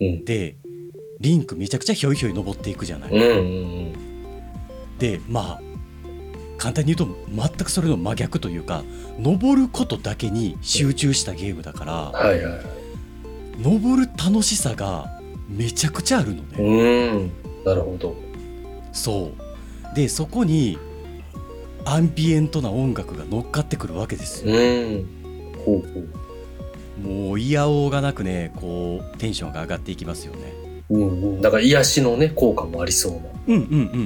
[0.00, 0.24] うん。
[0.24, 0.56] で
[1.20, 3.40] リンクめちゃくちゃひょいひょい登っていくじゃない、うんう
[3.90, 3.92] ん。
[4.98, 5.60] でまあ
[6.56, 8.84] 簡単に言うと全くそれの真逆というか
[9.18, 12.64] 登ることだけに集中したゲームだから、はいはいはい。
[13.60, 17.30] 登る楽しさがめちゃくちゃあるのね、うん。
[17.66, 18.16] なるほど。
[18.94, 19.30] そ
[19.92, 19.94] う。
[19.94, 20.78] でそこに
[21.84, 25.06] アンビエントな音楽が乗っかってくるわけですよ、うん。
[25.64, 26.22] ほうほう。
[27.00, 30.52] もういやおうがなくねこうテンションが上がっていきますよね。
[30.90, 33.20] うんうん、だから癒しのね効果もありそうな。
[33.48, 33.62] うんうん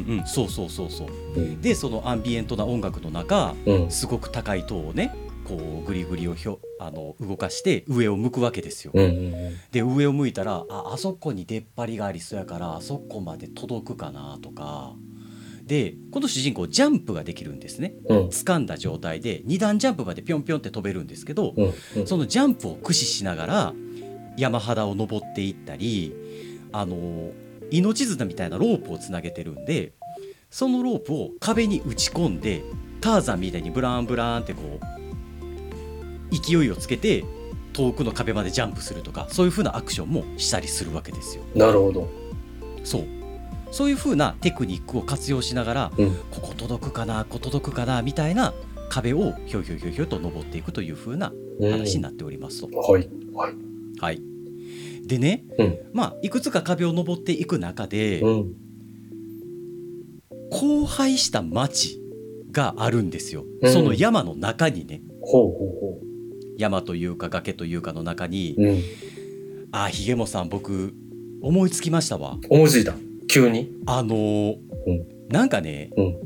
[0.09, 0.27] うんうん。
[0.27, 1.09] そうそうそうそう。
[1.37, 1.61] うん。
[1.61, 3.91] でそのアンビエントな音楽の中うん。
[3.91, 5.15] すごく高い塔をね
[5.47, 8.93] こうグリグリをひょあの動かして上を向くわけですよ。
[8.95, 9.33] うんうん
[9.71, 14.95] で上を向いたらああそこに出っ張りがありそうやからあそこまで届くかなとか
[15.67, 23.75] でこの主人公ジャンプができるんですねうん掴んだ状態で2段ジャンプまでピョンピョンって飛べるんですけどうんうんそのジャンプを駆使しながら
[24.37, 26.15] 山肌を登っていったり
[26.73, 27.31] あの
[27.71, 29.93] 命綱みたいなロープをつなげてるんで
[30.51, 32.63] そのロープを壁に打ち込んで
[33.01, 37.25] ターザンみたいにブランブランってこう勢いをつけて
[37.73, 41.43] 遠くの壁までジャンプするとかそういう風なアクションもしたりするわけですよ。
[41.55, 42.09] なるほど。
[42.85, 43.16] そう
[43.77, 48.55] そういう風なテクニックを活用しながらうんここ届くかなここ届くかなみたいな
[48.89, 52.75] 壁をひょいひょいひょいひょいと登っていくという風なうん話になっておりますと。
[52.75, 53.55] はいはい。
[54.01, 54.23] はい、
[55.07, 58.53] でね、うんまあいくつか壁を登っていく中で、うん
[60.51, 62.01] 荒廃した町
[62.53, 66.01] があるんですよ、うんその山の中にねほうほ
[66.57, 68.73] 山というか崖というかの中に、うほう。
[68.73, 68.83] うん。
[69.73, 70.95] あひげもさん僕
[71.43, 72.95] 思いつきましたわ思いついた。
[73.37, 73.71] 急に？
[73.87, 76.17] あのーうんなんかねうん。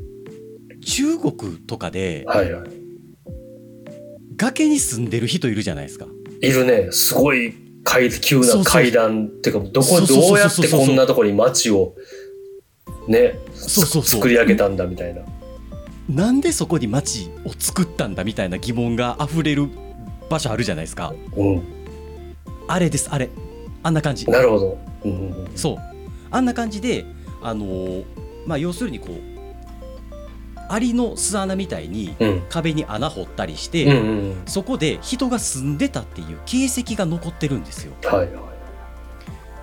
[0.81, 2.69] 中国とかではいはい。
[4.35, 6.07] 崖に住んでる人いるじゃないですか
[6.41, 6.91] いるね。
[6.91, 11.95] すごい階急な階段ってかどこそうそうそうそうどうやってこんなところに街を
[13.07, 15.21] ねそうそうそう作り上げたんだみたいな。
[16.09, 19.67] なんでそこに町を作ったんだみたいな疑問が溢れる
[20.29, 21.63] 場所あるじゃないですかうん。
[22.67, 23.29] あれですあれ
[23.83, 24.77] あんな感じなるほど。
[25.05, 25.51] うんうんうん。
[25.55, 25.77] そう
[26.31, 27.05] あんな感じで
[27.41, 28.05] あのー
[28.47, 29.31] まあ要するにこう
[30.71, 32.41] アリの巣穴みたいにうん。
[32.49, 34.41] 壁に穴掘ったりして、うんうん。
[34.45, 37.93] そこで人が住んでたっていう形跡が残ってるんですよ。
[38.03, 38.29] はいはい。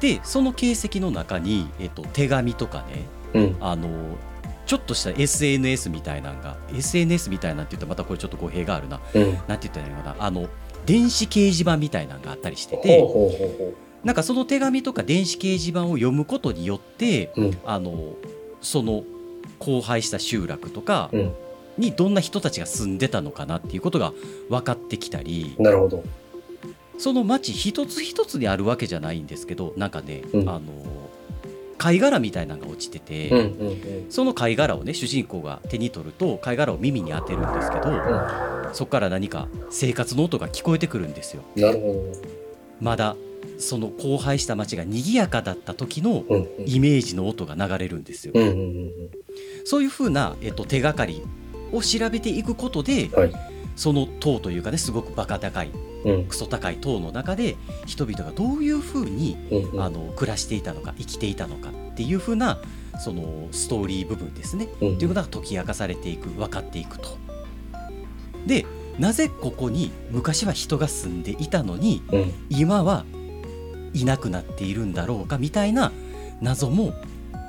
[0.00, 3.56] でその形跡の中に、えっと、手紙とかねうん。
[3.60, 3.88] あの
[4.66, 9.32] ちょっとした SNS みたいなんが SNS みたいなんて言ったらまたこれちょっと語弊があるなうん。
[9.48, 10.46] なんて言ったらいいのかなあの
[10.84, 13.74] 電子掲示板みたいなのがあったりしてほうてほうほうほ
[14.04, 17.42] なんかその手紙とか電子掲示板を読むことによってう。
[17.42, 17.58] うん。
[17.64, 18.14] あの
[18.60, 19.04] その
[19.60, 21.32] 荒廃した集落とかうん。
[21.78, 24.12] にどんな人たちが住んでたのかなっていうことが
[24.48, 26.02] 分かってきたりなるほど。
[26.98, 30.62] その町一つ一つにあるわけじゃないんですけどなんかね、うんあの
[31.78, 34.06] 貝殻みたいなのが落ちてて、うんうんうん。
[34.10, 37.82] その貝殻をね主人公が手に取ると貝殻を耳に当てるんですけど、
[38.72, 41.44] そこから何か生活の音が聞こえてくるんですよ。
[41.54, 42.12] なるほ
[42.80, 43.14] まだ
[43.58, 46.24] その荒廃した町が賑やかだった時の。
[46.66, 48.34] イメージの音が流れるんですよ。
[49.64, 51.22] そういうふうな、えっと、手がかり
[51.72, 53.32] を調べていくことで、はい
[53.78, 55.70] その塔というかねすごくバカ高い
[56.04, 56.12] うん。
[56.12, 59.80] うんクソ高い塔の中で人々がどういうふうにうんうん。
[59.80, 62.58] あの暮らしていたのか生きていたのかっていうふうな
[62.98, 67.16] そのストーリー部分ですね、うんっていうことが解き明かされていく分かっていくと。
[68.46, 68.66] で
[68.98, 72.32] なぜここに昔は人が住んでいたのにうん。
[72.50, 73.04] 今は
[73.94, 75.92] いなくなっているんだろうかみたいな
[76.40, 76.94] 謎も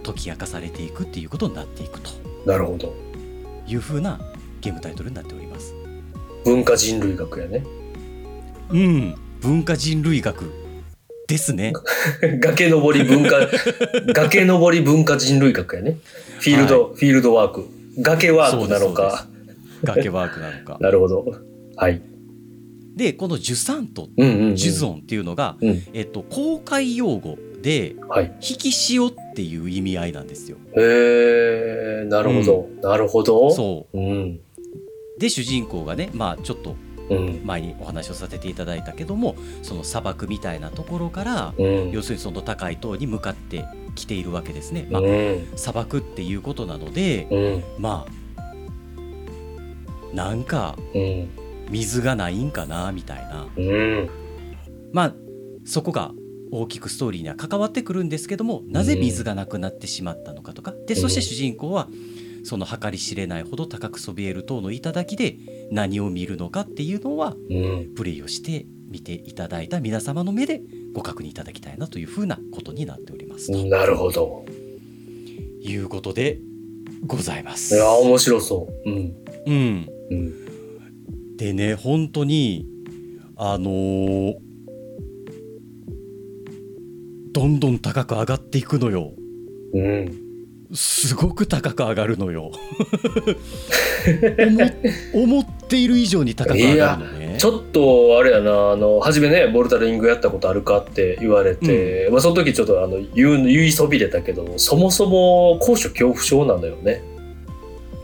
[0.03, 2.09] 解き明かされていくっていうことになっていくと
[2.45, 2.93] なるほど。
[3.67, 4.19] いうふうな
[4.61, 5.75] ゲームタイトルになっております。
[6.43, 7.63] 文化人類学やね。
[8.71, 10.51] うん、文化人類学
[11.27, 11.73] ですね。
[12.41, 13.47] 崖登り文化、
[14.13, 15.97] 崖登り文化人類学やね。
[16.39, 17.67] フィールド、フィールドワーク。
[17.99, 19.27] 崖ワークなのか。
[19.83, 20.77] 崖ワークなのか。
[20.81, 21.25] なるほど。
[21.75, 22.01] はい。
[22.99, 24.55] でこのジュサントうんうん、うん。
[24.57, 25.83] ジュゾンっていうのが、うん。
[25.93, 28.25] えっと、公開用語ではい。
[28.41, 30.57] 引き潮っていう意味合いなんですよ。
[30.75, 32.67] へえ、なるほど。
[32.81, 33.49] なるほど。。
[33.51, 34.33] そううん。
[34.35, 34.39] う
[35.17, 36.75] で主人公がねまあちょっと
[37.09, 37.41] うん。
[37.45, 41.91] 前にお話をさせていただいたけどもその砂漠みたいなところからうん。
[41.91, 43.63] 要するにその高い塔に向かって
[43.95, 44.89] きているわけですね。
[44.91, 45.47] まあうん。
[45.55, 47.81] 砂漠っていうことなのでうん。
[47.81, 48.19] まあ
[50.13, 51.29] なんかうん。
[51.69, 54.09] 水がないんかなみたいなうん。
[54.91, 55.15] まあ
[55.65, 56.11] そこが
[56.51, 61.87] 大きくストーリーには関わってくるんですけどもなぜ水がなくなってしまったのかとかでそして主人公は
[62.43, 65.37] その計り知れないほど高くそびえる塔の頂で
[65.71, 67.93] 何を見るのかっていうのはうん。
[67.95, 70.61] プレイをして見ていただいた皆様の目で
[70.93, 74.45] ご確認いただきたいなというふうなことになっておりますとなるほど。
[75.61, 76.39] いうことで
[77.05, 77.77] ございますい。
[77.77, 78.89] や、面白そう。
[78.89, 79.15] うん。
[79.45, 80.48] うん、うん。
[81.39, 82.67] でね本当に
[83.37, 84.35] あのー
[87.31, 89.13] どんどん高く上がっていくのよ。
[89.73, 90.29] うん。
[90.73, 92.51] すごく高く上がるのよ
[95.13, 107.01] 思 思っている以上に高く上がるのねちょっとあれやなあの初めねボルダリングやったことあるかって言われて、まあ、その時ちょっとあの言う言いそびれたけどそもそも高所恐怖症なんだよね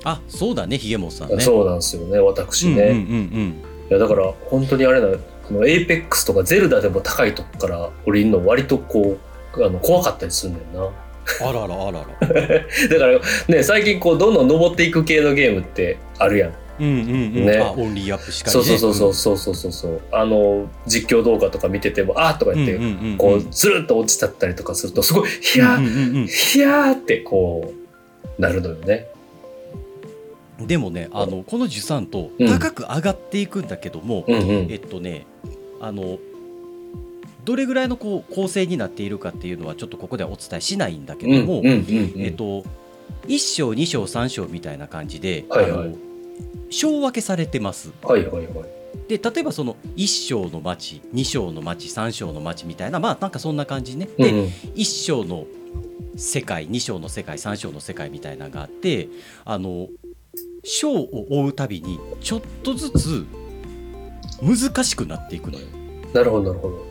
[0.06, 1.42] あそうだねひげもさんね。
[1.42, 2.98] そうなんですよね私ね、うんうんう
[3.42, 5.16] んいやだから本当にあれな
[5.48, 9.18] この Apex とかゼルダでも高いとこから降りるの割とこ
[9.56, 10.88] うあの怖かったりするんだよな。
[10.88, 11.06] うん
[11.42, 12.06] あららあらら。
[12.30, 16.54] だからね最近こうどんどん登っていく系のゲームってあるやん。
[16.80, 16.94] うんうんう
[17.42, 17.58] ん、ね。
[17.58, 18.78] あオンリーアップしかりそうね。
[18.78, 19.72] そうそうそうそうそうそう。
[19.72, 23.18] そうあの実況動画とか見ててもあーとか言って、うんうんうんうん。
[23.18, 27.74] こうずるっと落ちちゃったりとかするとすごいヒヤー、うんうんうんヒヤーってこ
[28.38, 29.08] うなるのよね。
[29.10, 29.15] うん
[30.60, 32.48] でもねあのこのジュサンとうん。
[32.48, 34.72] 高く上がっていくんだけども、うんうん。
[34.72, 35.26] えっとね
[35.82, 36.18] あの
[37.44, 42.22] どれぐらいのこう構成になっているかっていうのはちょっとここではお伝えしないんだけども、うんうんうんうん。
[42.22, 42.64] えっと
[43.28, 45.88] 1章2章3章みたいな感じで、はいはい。
[45.88, 45.96] あの
[46.70, 47.92] 章分けされてます。
[48.02, 48.66] はいはいはい。
[49.08, 54.08] で例えばその1章の町2章の町3章の町みたいなまあなんかそんな感じね。
[54.18, 54.46] で、うんうん。
[54.48, 55.46] 1章の
[56.16, 59.10] 世界2章の世界3章の世界みたいなのがあって
[59.44, 59.90] あの
[60.66, 63.26] 章を追うたびにちょっとずつ
[64.42, 65.66] 難しくなっていくのよ。
[66.14, 66.86] なるほどなるほど。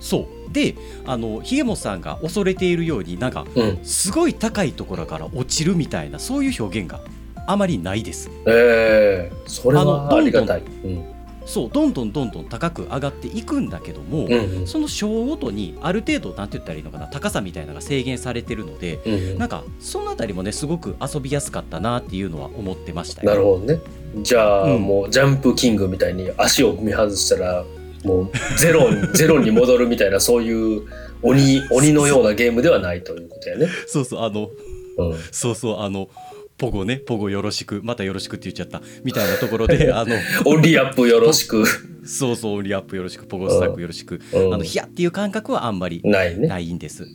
[0.00, 0.52] そう。
[0.52, 0.74] で
[1.06, 3.78] あのひげもさんが恐れているようになんかうん。
[3.84, 7.00] すごい高いところから落ちるみたいなそういう表現が
[7.46, 8.30] あまりないです。
[8.46, 10.62] ええそれはありがたい。
[10.84, 11.17] うん
[11.48, 14.66] そうどんどんどんどん高く上がっていくんだけども、うんうん。
[14.66, 19.38] その章ごとにある程度なんて言ったらいいのかな高さみたいなのが制限されてるのでうんうん。
[19.38, 23.30] なんかそのあたりもねすごく遊びやすかったなっていうのは思ってましたよ。
[23.30, 23.80] なるほどね。
[24.22, 24.82] じゃあ、うん。
[24.82, 27.64] もうジャンプキングみたいに足を踏み外したら
[28.04, 30.82] もうゼロに ゼロに戻るみたいなそういう
[31.22, 33.68] 鬼鬼のようなゲームではないということやね。
[33.86, 34.50] そうそうあの
[34.98, 35.18] うん。
[35.32, 36.10] そうそうあの
[36.58, 41.64] ポゴねポゴよろしくまたよろしくって言っちゃったみたいなところで あのオンリーアップよろしく、
[42.04, 44.54] そうそうリアップよろしくポゴスタックよろしく、うん。
[44.54, 46.24] あのヒヤっていう感覚はあんまりな
[46.58, 47.06] いんです。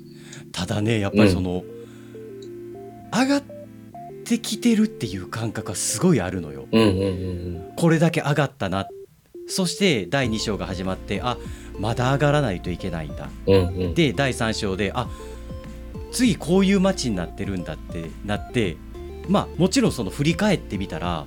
[0.53, 1.65] ただねやっぱりその、
[3.11, 3.43] 上がっ
[4.23, 6.67] てきてるっていう感覚はすごいあるのよ。
[6.71, 8.87] うんうんうんこれだけ上がったな。
[9.47, 11.37] そして第2章が始まってあ
[11.77, 13.29] まだ上がらないといけないんだ。
[13.47, 13.61] うんうん。
[13.61, 15.09] うんで第3章であ
[16.13, 18.77] 次こういう街になってるんだってなって
[19.27, 21.25] まあもちろんその振り返ってみたら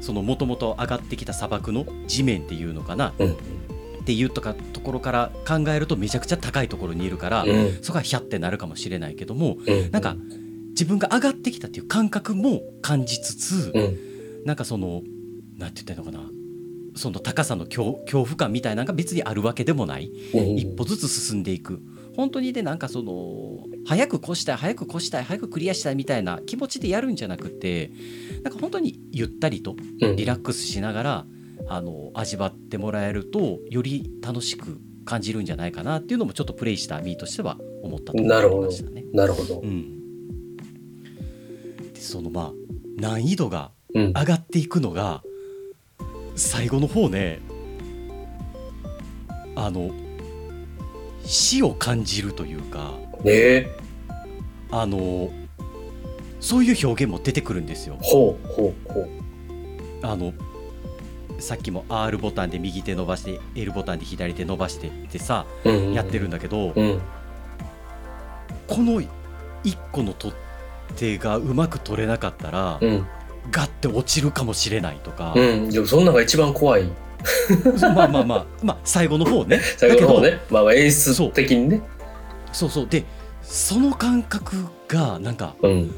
[0.00, 3.32] そのもともと上がってきた砂漠の地面っていうのかなうん。
[3.32, 3.36] っ
[4.08, 7.78] ていうとかところから考えるとめちゃくちゃ高いところにいるから、うん。
[7.82, 9.90] そこはヒャってなるかもしれないけどもうん。
[9.90, 10.16] なんか
[10.70, 14.44] 自分が上がってきたっていう感覚も感じつつ、うん。
[14.46, 15.02] なんかその
[15.58, 16.30] なんて言ったのかな
[16.94, 20.10] その高さの恐恐怖感みたいなのが別にあるわけでもない。
[20.34, 20.56] うん。
[20.56, 21.80] 一歩ずつ進んでいく
[22.18, 27.92] 本当にでなんかその早く越したい早く越したい早くクリアしたいみたいな気持ちでやるんじゃなくて
[28.42, 31.26] なんか本当にゆったりとうんリラックスしながら
[31.68, 39.04] あの味わってもらえるとより楽しく感じるんじゃないかなっていうのもちょっとプレイした身としては思ったところがありましたね。
[39.12, 39.64] なるほどう。
[39.64, 40.66] ん、
[41.94, 42.52] でそのまあ
[42.96, 45.22] 難易度がうん上がっていくのが
[46.34, 47.38] 最後の方ね
[49.54, 49.92] あの
[51.28, 53.76] 死を感じるというかねえ
[54.70, 55.30] あの
[56.40, 57.96] そういう表現も出てくるんですよ。
[58.00, 59.08] ほうほうほう。
[60.02, 60.32] あの
[61.38, 67.00] さっきも R ボタンで右手伸ばして L ボタンで左手伸ばしてってさうんやってるんだけど、うん
[68.66, 69.00] この
[69.64, 70.36] 一個の取っ
[70.96, 73.06] 手がうまく取れなかったら、うん
[73.50, 75.70] ガッて落ちるかもしれないとか、うん。
[75.70, 76.84] でもそんなのが一番怖い。
[77.80, 79.60] まあまあまあまあ最後の方ね。
[79.76, 80.38] 最後の方ね。
[80.50, 81.78] まあまあ演出的にね。
[81.78, 81.84] ど
[82.52, 82.86] そうそう。
[82.88, 83.04] で
[83.42, 84.56] その感覚
[84.86, 85.90] がなんかうん。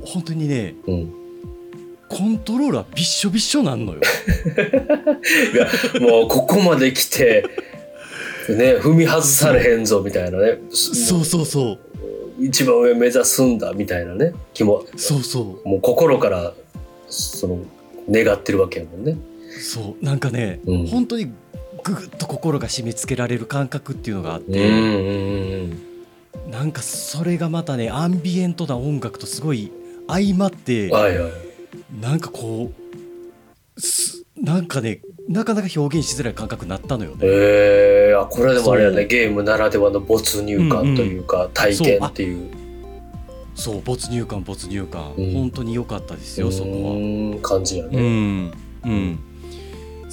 [0.00, 1.12] 本当にねうん。
[2.08, 4.00] コントローラーびっしょびっしょなんのよ。
[5.54, 5.66] いや
[6.00, 7.44] もうここまで来て、
[8.50, 10.58] ね、踏み外されへんぞみたいなね。
[10.70, 11.78] そうそうそう。
[12.38, 14.34] 一番上目指すんだみたいなね。
[14.52, 15.68] 気もそうそう。
[15.68, 16.52] もう心から
[17.08, 17.58] その
[18.10, 19.16] 願ってるわけやもんね。
[19.60, 21.32] そうなんかね、うん本当に
[21.84, 29.70] ぐぐっと心が締め付けられる感覚っていうのがあっうんて、うんなんかそれがまたねアンビエントな音楽とすごい
[30.08, 30.92] 相まってうん。
[30.92, 31.32] はいはい。
[32.00, 32.72] なんかこ
[33.76, 37.18] うすなんかねなかなか表現しづらい感覚になったのよね。
[37.22, 42.50] えー、あこれでもあれやねゲームならではの没入感というか、体験っていう。
[43.54, 46.92] そう没入感没入感、うん本当に良かったですよそこは。
[46.94, 46.96] う
[47.36, 47.98] ん感じやうね。
[48.00, 48.52] ん
[48.84, 49.18] うん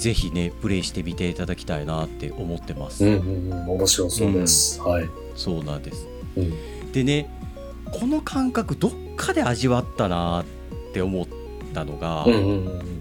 [0.00, 3.04] ぜひねプレイしてみていただきたいなって思ってます。
[3.04, 4.80] うんうんうん面白そうです。
[4.80, 5.08] はい。
[5.36, 6.08] そうなんです。
[6.36, 7.28] うんでね
[7.92, 10.44] この感覚どっかで味わったなっ
[10.92, 11.26] て思っ
[11.74, 13.00] たのが、うんうんうん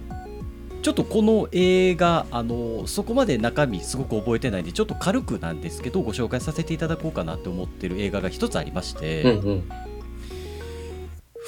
[0.82, 9.70] ちょっとこの映画あのそこまで中身すごく覚えてないんでちょっと軽くなんですけどご紹介させていただこうかなって思ってる映画が一つありまして、うんうん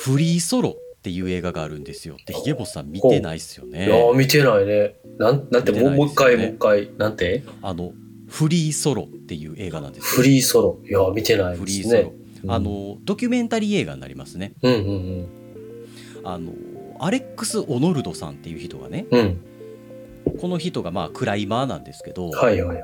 [0.04, 2.16] フリーソロっていう映画があるんですよ。
[2.28, 4.96] でひげぼさん見てないっすよいねやー見てないね。
[5.18, 7.44] なんなんて見てないもう一回もう一回なんて？
[7.64, 7.92] あの
[8.28, 10.80] フリーソロっていう映画なんですフリーソロ。
[10.88, 12.12] いやー見てないフリーソですね
[12.44, 14.54] ロ、あのドキュメンタリー映画になりますね。
[14.62, 15.28] うんうん
[16.24, 16.54] あの
[17.00, 19.20] アレックス・オノルドさんっていう人がねうん。
[19.20, 19.42] うん
[20.40, 22.84] この人がまあクライマーなんですけど、はいはい。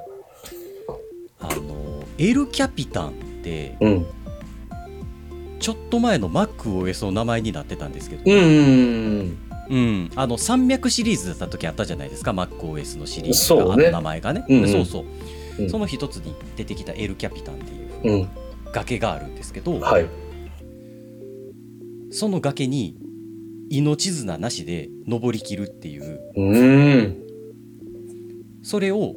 [1.39, 3.11] あのエル・キャピタンっ
[3.43, 4.07] てうん
[5.59, 9.37] ちょっと前の MacOS の名前になってたんですけど、うんうん。
[9.69, 14.71] うん、あの山脈シリーズだった時あったじゃないですか MacOS のシリーズが、ねあの名前がね、うんうん。
[14.71, 15.69] そうそう、うん。
[15.69, 18.29] その一つに出てきたエル・キャピタンっていううん。
[18.71, 20.07] 崖があるんですけど、はい。
[22.11, 22.97] その崖に
[23.69, 26.19] 命綱なしで登りきるっていう。
[26.35, 27.17] うーん。
[28.63, 29.15] それを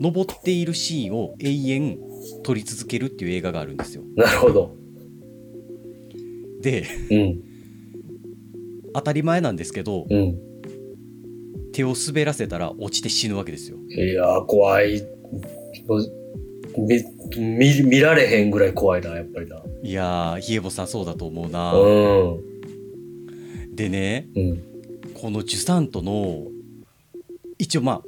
[0.00, 1.98] 登っているシーンを永遠
[2.42, 4.02] 撮り続けるっていう映画があるんですよ。
[4.16, 4.79] なるほど
[6.60, 7.42] でうん。
[8.92, 10.38] 当たり前なんですけどうん。
[11.72, 13.78] 手を滑らせたら落ちて死ぬわけですよ。
[13.88, 15.02] いやー怖い。
[16.78, 17.02] み
[17.48, 19.62] 見見られへんぐらい怖いなやっぱりな。
[19.82, 21.72] いやーひえぼさんそうだと思うな。
[21.72, 22.38] う
[23.72, 23.76] ん。
[23.76, 24.62] でねうん。
[25.20, 26.46] このジュサントの
[27.58, 28.02] 一応まあ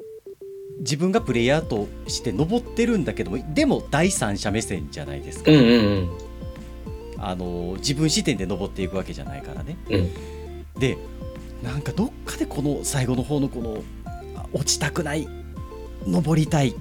[0.81, 6.32] 自分がプレイヤーとして登ってるんだけどもでも第三者目線じゃないですか、うんうん
[7.23, 9.77] あの自分視点で登っていくわけじゃないからね。
[9.89, 10.81] うん。
[10.81, 10.99] で
[11.63, 13.83] なんかどっかでこの最後の方のこの
[14.37, 15.29] あ落ちたくない
[16.07, 16.75] 登りたい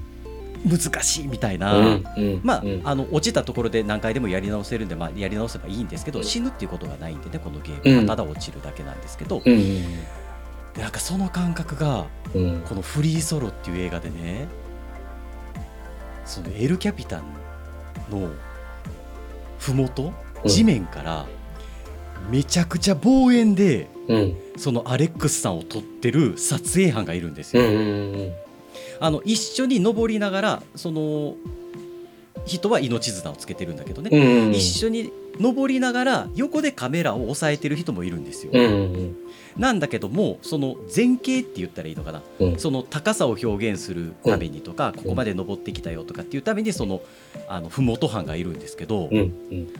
[0.65, 1.85] 難しいみたいな、うん
[2.17, 2.81] うんまあ,、うん。
[2.83, 7.95] あの落ちたところで何回でもやり直せるんで、まあ、やり直せばいいんですけど死ぬっていうことがないんでねこのゲーム。
[7.95, 8.07] は、うん。
[8.07, 9.63] ただ落ちるだけなんですけど、うん
[10.73, 14.47] でなんかその感覚がこの「フリーソロ」っていう映画でね
[16.25, 17.23] そのエル・キャピタン
[18.09, 18.29] の
[19.59, 20.13] 麓うん
[20.45, 21.25] 地面から
[22.29, 24.35] めちゃくちゃ望遠でうん。
[24.57, 27.63] そのアレックスさんを撮ってる撮影班がいるんですよ。
[27.63, 27.71] うんう
[28.23, 28.31] ん
[28.99, 31.35] あの一緒に登りながらその
[32.45, 38.51] 人は命綱をつけてるんだけどね、うんうん一緒に登りながら横でカメラを押さえてる人もいるんですよ。
[38.53, 38.67] うんう
[38.97, 39.17] ん
[39.57, 42.21] なんだけどもその前景って言ったらいいのかな。
[42.39, 42.59] うん。
[42.59, 47.01] その高さを表現するためにとか、ここまで登ってきたよとかっていうためにその
[47.49, 49.73] あの麓班がいるんですけど、うんうん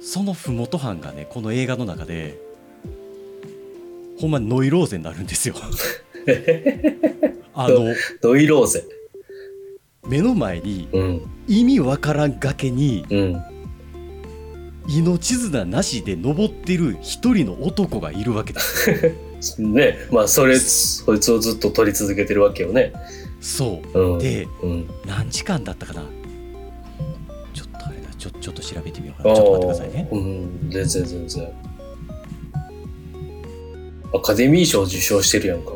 [0.00, 2.38] その麓班がねこの映画の中で
[4.18, 5.54] ほんまノイローゼになるんですよ。
[7.54, 8.84] あのノイローゼ
[10.06, 11.22] 目の前にうん。
[11.48, 13.42] 意味わからん崖にうん。
[14.88, 19.60] 命綱なしで登ってる一人の男がいるわけです。
[19.62, 22.92] ねまあそれそいつをずっと撮り続けてるわけよね。
[23.40, 23.98] そう。
[24.14, 24.18] うん。
[24.18, 24.90] でうん。
[25.06, 26.04] 何時間だったかな？
[28.20, 30.08] ちょちょっと調べてみようかなちょっと待ってくださいね。
[30.12, 31.48] うん全然全然
[34.12, 35.72] アカデミー賞受賞してるやんか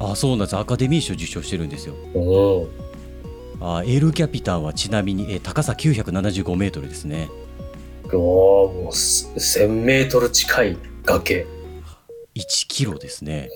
[0.00, 1.94] あそうなんですアカデミー賞受賞してるんですよ。
[2.14, 2.90] うん
[3.62, 7.28] あエル・キャピタンはちなみに、えー高さ975メートルですね。
[8.04, 11.46] うわーもう1000メートル近い崖
[12.34, 13.48] 1キロですね。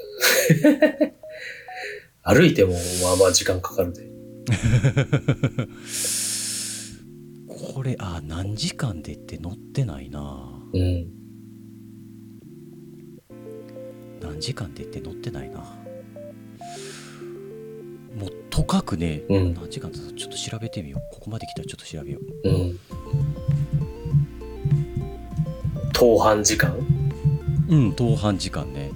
[2.22, 4.06] 歩いてもまあまあ時間かかるで
[7.72, 10.20] これあ何時間でって載ってないな。
[10.72, 11.06] うん。
[14.20, 15.60] 何時間でって載ってないな。
[18.16, 19.54] もうとかくね、うん。
[19.54, 21.14] 何時間ちょっと調べてみよう。
[21.14, 22.48] ここまで来たらちょっと調べよう。
[22.48, 22.78] うん。
[25.92, 26.76] 当半時間？
[27.68, 28.90] うん当半時間ね。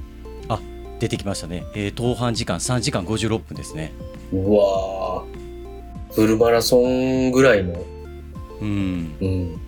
[0.49, 0.61] あ
[0.99, 3.93] 出てきましたね、えー、当半時間3時間56分ですね。
[4.33, 6.13] うわー。
[6.13, 7.83] フルマラソンぐらいの
[8.61, 9.15] うん。
[9.21, 9.61] うん。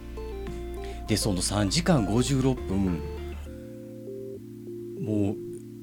[1.06, 3.00] でその3時間56分。
[5.00, 5.36] もう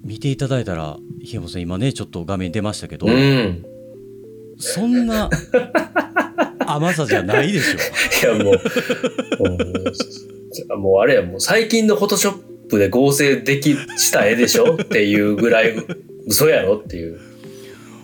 [0.03, 3.66] 見ていただいたらひやもさん今ねちょっと画面出ましたけど、うん。
[4.58, 5.30] そんな
[6.66, 8.32] 甘さじゃないでしょ。
[8.34, 8.60] いやもう、
[10.74, 12.38] うん、もうあれや、もう最近のフォトショッ
[12.70, 14.76] プで合成でき、した絵でしょ？
[14.76, 15.74] っていうぐらい
[16.26, 16.78] 嘘やろ？
[16.78, 17.20] っていう。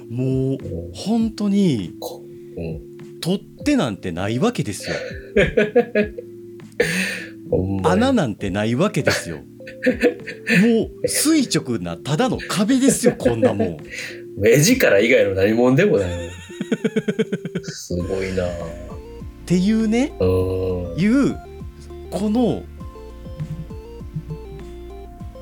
[0.10, 0.58] もううん。
[0.94, 2.24] 本当にこ
[2.58, 2.82] うん。
[3.20, 4.96] 取ってなんてないわけですよ。
[7.84, 9.38] 穴なんてないわけですよ。
[9.38, 9.44] も
[11.04, 13.78] う垂直なただの壁ですよこんなもん。
[14.38, 16.30] 目力以外の何者でもない。
[17.64, 18.46] すごいな。
[18.46, 18.50] っ
[19.46, 20.28] ていうねうん。
[20.98, 21.38] いう
[22.10, 22.64] この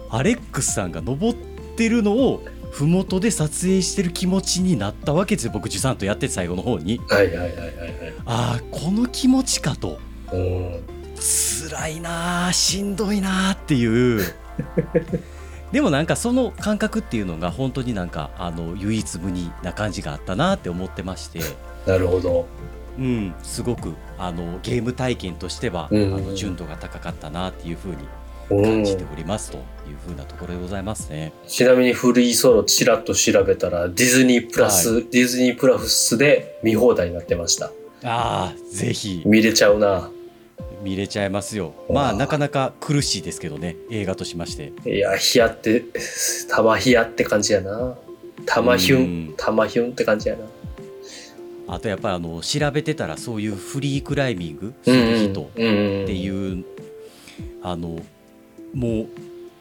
[0.09, 1.37] アレックスさんが登っ
[1.77, 6.99] てるのを麓で撮影してる気持ちになったわけですよ僕ジュサンとやってて最後の方に。
[7.09, 8.13] はいはいはいはいはい。
[8.25, 9.99] ああこの気持ちかと。
[10.31, 10.81] うん
[11.69, 14.21] 辛いなあしんどいなあっていう。
[15.71, 21.39] でもなんかその感覚っていうのが本当になんかあの唯一無二な感じがあったなって思ってまして、
[21.85, 22.45] なるほど。
[22.99, 28.07] うん、すごくあのゲーム体験としては、うんあの純度が高かったなっていうふうにうん
[28.61, 29.63] 感じておりますという
[30.05, 31.31] ふうなところでございますね。
[31.47, 37.71] ちなみにフリーソロちらっと調べたらディズニープラス、ディズニープラスで見放題になってました。
[38.03, 39.21] ああぜひ。
[39.25, 40.09] 見れちゃうな。
[40.83, 41.73] 見れちゃいますよ。
[41.89, 43.75] まあなかなか苦しいですけどね。
[43.91, 44.71] 映画としまして。
[44.89, 45.83] いやヒヤって
[46.49, 47.95] 玉ヒヤって感じやな。
[48.47, 49.03] 玉ヒュうん。
[49.29, 50.45] ン玉ヒュンって感じやな。
[51.67, 56.03] あとやっぱりあの調べてたらそういうフリークライミングする人うんうん。
[56.03, 56.65] っていう、
[57.61, 57.99] あの
[58.73, 59.07] もう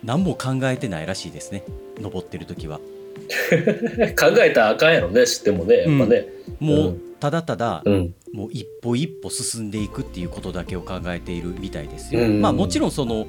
[0.04, 1.64] 何も考えてないらしいですね。
[2.00, 2.78] 登ってる時は。
[4.18, 6.26] 考えたらあかんやろね知ってもねやっぱね。
[6.58, 8.14] もううただただ、うん。
[8.32, 12.22] もう一歩一歩進んでいくっていうことだけを考えているみたいですよ。
[12.22, 12.40] うん。
[12.40, 13.26] まあもちろんその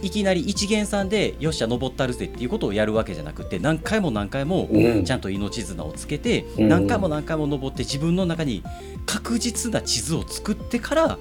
[0.00, 5.04] いきなり一元さんでよっしゃ登ったるぜっていうことをやるわけじゃなくて何回も何回もうん。
[5.04, 6.68] ちゃんと命綱をつけてうん。
[6.68, 8.62] 何回も何回も登って自分の中に
[9.06, 11.18] 確実な地図を作ってから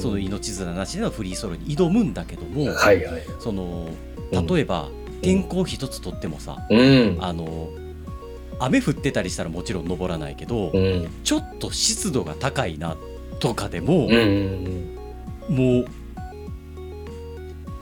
[0.00, 2.72] その命綱なしでのフリーソロに挑むんだけども
[3.40, 3.88] その
[4.32, 4.46] うん。
[4.46, 4.88] 例えば
[5.22, 7.18] 天候一つとってもさうん。
[7.20, 7.70] あの
[8.58, 11.08] 雨降ってたりしたらもちろん登らないけどうん。
[11.24, 12.96] ちょっと湿度が高いな
[13.38, 14.08] とかでも
[15.48, 15.86] もう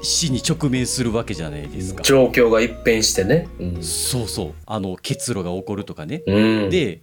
[0.03, 2.03] 死に直面するわけじゃないですか。
[2.03, 3.49] 状況が一変してね。
[3.59, 3.83] うん。
[3.83, 4.55] そうそう。
[4.67, 6.23] あの結露が起こるとかね。
[6.27, 6.71] うん。
[6.71, 7.03] で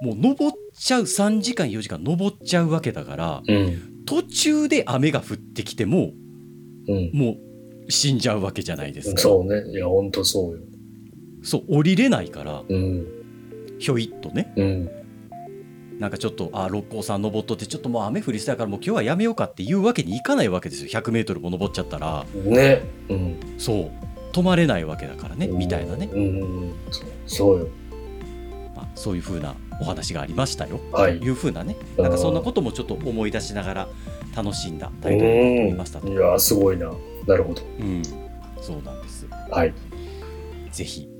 [0.00, 4.04] もう登っちゃう3時間4時間登っちゃうわけだからうん。
[4.04, 6.10] 途中で雨が降ってきても
[6.88, 7.10] うん。
[7.12, 7.36] も
[7.86, 9.20] う死んじゃうわけじゃないですか。
[9.20, 9.70] そうね。
[9.70, 10.58] いやほんとそうよ。
[11.42, 13.06] そう降りれないからうん。
[13.78, 14.52] ひょいっとね。
[14.56, 14.90] うん
[16.02, 20.88] なんかちょっとあ六甲山登っとってちょっともう雨降りそうやからもう今日はやめようかっていうわけにいかないわけですよ。
[20.88, 22.26] 100m も登っちゃったら。
[22.34, 22.82] ね。
[23.08, 23.90] うんそう。
[24.32, 25.46] 止まれないわけだからね。
[25.46, 27.68] みたいなね、うんそうそうよ。
[28.74, 30.80] まあ、そういう風なお話がありましたよ。
[30.90, 31.20] はい。
[31.20, 31.76] という風なね。
[31.96, 33.88] なんかそんなこともちょっと思い出しながら
[34.34, 36.08] 楽しんだタイトルになりましたと。
[36.08, 36.90] いやすごいな。
[37.28, 37.62] なるほど。
[37.78, 38.02] うん。
[38.60, 39.24] そうなんです。
[39.52, 39.72] はい。
[40.72, 41.12] ぜひ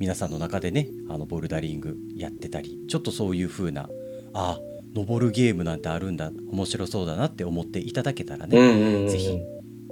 [0.00, 3.86] 皆さんの中でねあのボルダリングやってたりちょっとそういう風な
[4.34, 4.58] あ
[4.94, 6.30] 登るゲームなんてあるんだ。
[6.50, 9.38] 面白そうだなって思っていただけたらね、うんうんうんぜひ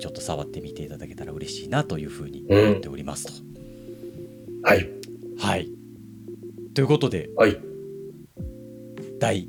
[0.00, 3.32] ちょっと触ってみていただけたら嬉しいなというふうに思っておりますと。
[4.62, 4.88] はい。
[5.38, 5.68] はい。
[6.74, 7.58] ということではい。
[9.18, 9.48] 第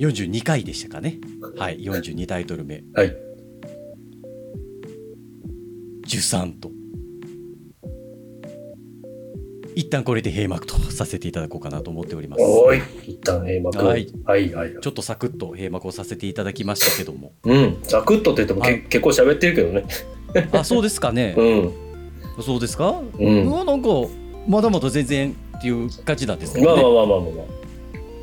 [0.00, 1.18] 42回でしたかね。
[1.58, 2.82] はい42タイトル目。
[2.94, 3.14] はい
[6.06, 6.70] 「受産」と。
[9.74, 12.42] 一旦これで閉幕とさせていただこうかなと思っております。
[12.42, 13.78] はい、一旦閉幕。
[13.78, 17.32] はい、はいはい、ちょっとサクッと閉幕をさせていただきましたけども。
[17.44, 19.84] うん、サクッとって言ってもけ結構喋ってるけどね。
[20.52, 21.34] あ、そうですかね。
[21.38, 21.72] うん。
[22.42, 23.00] そうですか？
[23.18, 23.46] うん。
[23.46, 23.88] うなんか
[24.46, 26.82] まだまだ全然っていう感じなんですけどね。
[26.82, 27.64] まあまあまあまあまあ。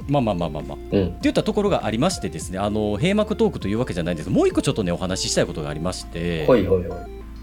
[0.08, 6.68] まあまあまあまあまあ、うん、って言ったところがありましてですねあの閉幕トークというわけじゃないんですもう一個ちょっとねお話ししたいことがありましてはい、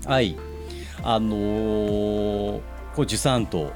[0.04, 0.36] はい、
[1.02, 2.60] あのー、こ
[2.98, 3.70] う受産と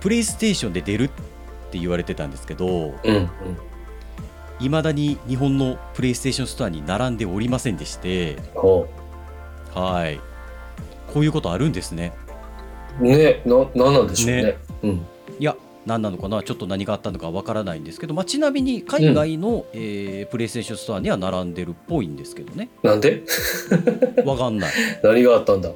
[0.00, 1.08] プレイステーションで出るっ
[1.70, 3.28] て言われてたんですけどうんうん
[4.60, 8.88] いまだに日本のプレイステーションストアに並んでおりませんでしてほ
[9.72, 10.18] はい。
[11.12, 12.12] こういうことあるんですね。
[13.00, 14.42] うねななんなんでしょうね。
[14.42, 14.58] ね。
[14.82, 15.06] うん。
[15.38, 16.42] いや何なのかな？
[16.42, 22.68] ちょっと何があったのかわからないんですけど、まあ、ちなみに海外の、えープレイステーションストアには並んでるっぽいんですけどね。
[22.82, 23.22] なんで？
[24.26, 24.72] わかんない。
[25.02, 25.70] 何があったんだ？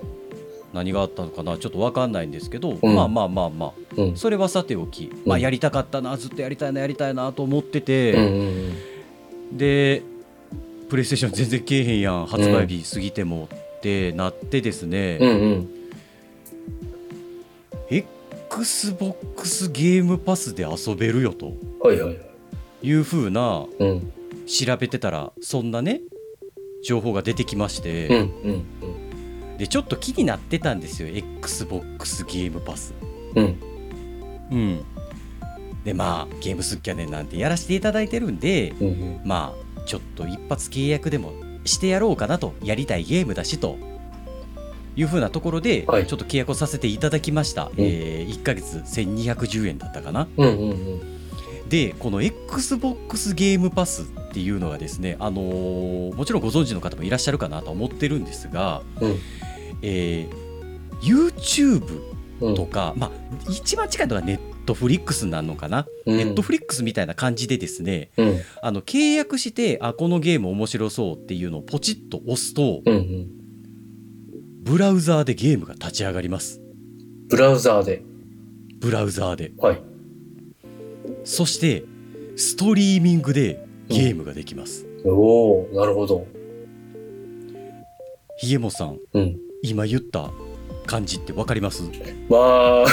[0.74, 1.56] 何があったのかな？
[1.56, 2.94] ちょっと分かんないんですけど、うん。
[2.94, 4.16] まあまあまあまあうん。
[4.16, 8.92] それはさておき、まあ、やりたかったなずっとやりたいなやりたいなと思ってて、うんうん
[9.52, 10.02] で
[10.88, 15.68] プレイステーション全然けえへんやん発売日過ぎてもってなってですね、うんうん。
[17.88, 21.54] XBOX ゲームパスで遊べるよと。
[21.80, 22.20] はいはいは
[22.82, 22.86] い。
[22.86, 24.12] いう風なうん。
[24.46, 26.02] 調べてたらそんなね
[26.84, 28.16] 情報が出てきまして、うん
[29.52, 29.56] うん。
[29.56, 32.92] でちょっと気になってたんですよ XBOX ゲームパス。
[33.34, 33.71] うん
[34.52, 34.84] うん、
[35.84, 39.20] でまあゲームスキャネンなんてやらせていただいてるんでうんうん。
[39.24, 41.32] まあちょっと一発契約でも
[41.64, 43.76] してやろうかなとやりたいゲームだしと
[44.94, 46.06] いうふうなところで、はい。
[46.06, 50.28] ちょっと契約をさせていただきました、えー1ヶ月1210円だったかな。
[50.36, 51.68] うんうんうん。
[51.68, 59.18] でこの XBOX ゲームパスっていうのがですねあのーもちろんご存知の方もいらっしゃるかなと思ってるんですが、うん。
[59.82, 60.42] えー
[61.00, 62.11] YouTube
[62.42, 62.54] うん。
[62.54, 63.10] とか、まあ
[63.50, 66.16] 一番近いのがネットフリックスなのかな、うん。
[66.16, 68.40] ネットフリックスみたいな感じでですねうん。
[68.62, 73.28] あの契約してあこのゲーム面白そうっていうのをポチッと押すとうんうん。
[74.62, 76.60] ブラウザーでゲームが立ち上がります。
[77.28, 78.02] ブラウザーで。
[78.78, 79.52] ブラウザーで。
[79.58, 79.82] はい。
[81.24, 81.84] そして
[82.36, 86.26] ストリーミングでゲームができます、おおなるほど。
[88.38, 89.38] ひげもさんうん。
[89.62, 90.30] 今言った
[90.86, 91.82] 感じってわかります？
[92.28, 92.86] まあ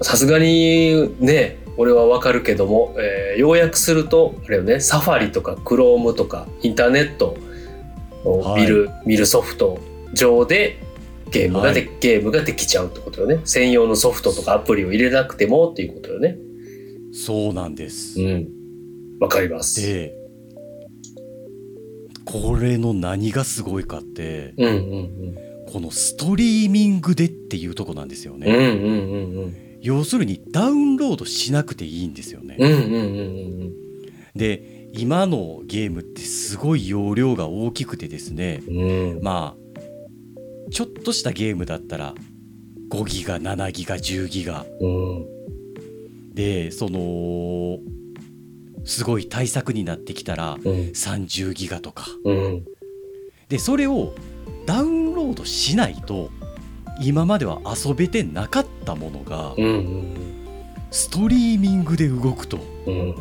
[0.02, 7.36] さすがにね俺はわかるけども、えー要約するとあれよねサファリとかクロームとかインターネット
[8.24, 9.80] を見る、見るソフト
[10.12, 10.78] 上で
[11.30, 11.90] ゲームがで、はい。
[12.00, 13.40] ゲームができちゃうってことよね。
[13.44, 16.38] 専用のソフトとかアプリを入れなくてもっていうことよね。
[17.12, 18.48] そうなんです、うん。
[19.20, 19.82] わかります。
[19.84, 20.14] で
[22.24, 25.36] これの何がすごいかってうんうん
[25.74, 29.44] このストリーミングでっていうとこなんですよね、うんうんうんうん。
[29.44, 33.72] うん要するにダウンロードしなくていいんですよね、うんうんうんうん
[34.34, 38.62] で今のゲームってすごい容量が大きくてですね。
[38.68, 39.20] うん。
[39.22, 42.14] まあちょっとしたゲームだったら
[42.90, 44.64] 5ギガ7ギガ10ギガ。
[44.80, 45.26] うん。
[46.34, 47.80] でその
[48.84, 50.60] すごい対策になってきたらうん。
[50.60, 52.06] 30ギガとか。
[52.24, 52.64] うん。
[53.48, 54.14] でそれを
[54.66, 56.30] ダウンロードしないと
[57.00, 60.34] 今までは遊べてなかったものがうんうん
[60.94, 62.58] ストリーミングで動くと。
[62.86, 63.14] うん。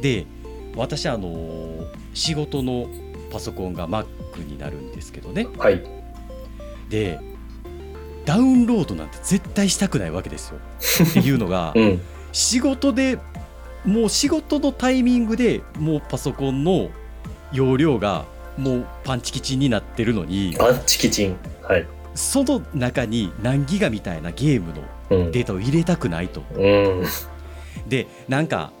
[0.00, 0.26] で
[0.74, 1.84] 私あの
[2.14, 2.88] 仕事の
[3.30, 4.06] パソコンが Mac
[4.46, 5.46] になるんですけどね。
[5.58, 5.84] はい。
[6.88, 7.20] で
[8.24, 10.60] ダウンロードなんて絶対したくないわけですよ。
[11.10, 12.00] っていうのが うん。
[12.32, 13.18] 仕事で
[13.84, 16.88] もう仕事のタイミングでもうパソコンの
[17.52, 18.24] 容量が
[18.56, 21.36] もうパンチキチンになってるのにパンチキチン。
[21.62, 21.86] はい。
[22.14, 25.32] その中に何ギガみたいなゲームのうん。
[25.32, 26.42] データを入れたくないと。
[26.54, 27.04] うん。
[27.88, 28.72] でなんか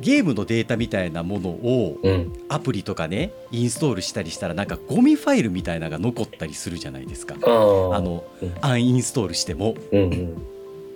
[0.00, 2.32] ゲームのデータみたいなものをうん。
[2.48, 7.36] アプリとかねインストールしたりしたらなんかゴミファイルみたいなのが残ったりするじゃないですか。
[7.42, 8.54] あのうん。
[8.60, 9.76] アンインストールしても。
[9.92, 10.42] うんうん。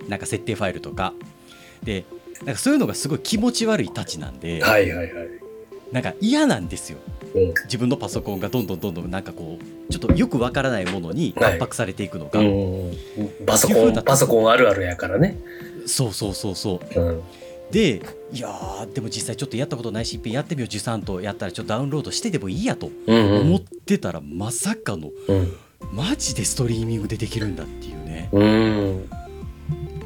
[0.09, 1.13] なんか設定ファイルとか。
[1.83, 2.03] で
[2.43, 5.48] なんかそういうのがすごい気持ち悪いたちなんで、はいはいはい
[5.91, 6.99] なんか嫌なんですよ。
[7.33, 7.53] うん。
[7.65, 11.53] 自分のパソコンがどんどんどんどんなんかこうちょっとよくわからないものにはい。
[11.53, 12.93] 圧迫されていくのが、うん。
[13.45, 15.37] パソコンパソコンあるあるやからね。
[15.85, 16.99] そうそうそうそう。
[16.99, 17.21] うん。
[17.71, 23.41] でいやーでも実際ちょっとやったことないしやってみよう13とやったらちょっとダウンロードしてでもいいやとうん。
[23.41, 25.53] 思ってたらまさかのうん。
[25.93, 28.29] マジでストリーミングでできるんだっていうね。
[28.31, 29.09] うん。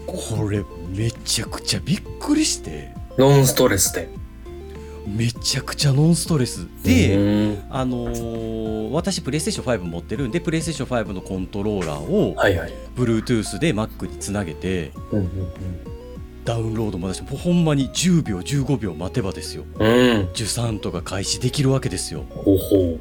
[0.05, 0.63] これ
[0.95, 2.91] めちゃくちゃびっくりして。
[3.17, 4.07] ノンストレスで
[5.07, 12.73] めちゃくちゃノンストレスで、うんあのー私プレイステーション5持ってるんでプレイステーション5のコントローラーをはいはい。
[12.95, 15.29] Bluetooth で Mac につなげてうんうん
[16.45, 19.63] ダウンロードも私もうほんまに10秒15秒待てばですよ。
[19.79, 19.87] うん。
[19.87, 22.25] うん受産とか開始できるわけですよ。
[22.29, 22.99] ほうほ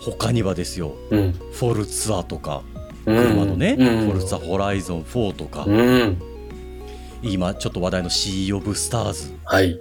[0.00, 1.32] 他にはですよううん。
[1.32, 2.62] Forzaとか
[3.06, 3.16] うん。
[3.16, 3.86] 車のね、うん。
[4.06, 6.20] Forza Horizon 4とか、うん。
[7.22, 9.80] 今ちょっと話題の Sea of Star sはい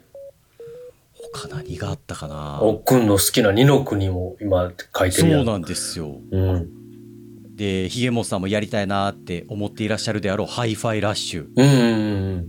[1.33, 2.59] 他何があったかな？
[2.61, 6.19] おっくんの好きな二の国も今書いてるやそうんなんですよ。
[6.31, 7.55] うん。
[7.55, 11.47] でひげもさんもやりたいなって思っていらっしゃるであろうハイファイラッシュ。
[11.55, 12.47] うんうん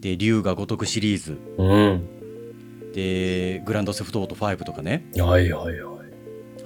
[0.00, 1.38] で龍が如くシリーズ。
[1.58, 1.68] うん。
[1.68, 5.06] うんでグランドセフトオート5とかね。
[5.16, 6.06] はいはいはい。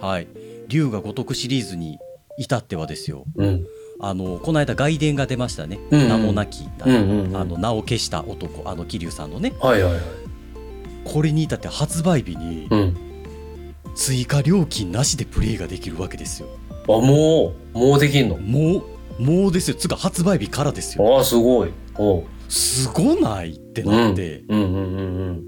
[0.00, 0.28] はい。
[0.68, 1.98] 龍が如くシリーズに
[2.38, 3.24] 至ってはですよ。
[3.36, 3.66] うん。
[4.00, 6.08] あのこの間外伝が出ましたね、うんうん。
[6.08, 7.36] 名もなき、うんうんうん。
[7.36, 9.52] あの名を消した男あの桐生さんのね。
[9.60, 10.02] はいはいはい
[11.12, 12.96] これに至って発売日にうん。
[13.96, 16.48] 追加料金なしでプレイができるわけですよ。
[16.84, 18.36] あもうもうできんの？
[18.38, 18.84] も
[19.18, 19.76] うもうですよ。
[19.76, 21.16] つうか発売日からですよ。
[21.16, 21.70] ああすごい。
[21.98, 22.24] おう。
[22.48, 24.76] すごないってなって、うんうんう
[25.32, 25.44] ん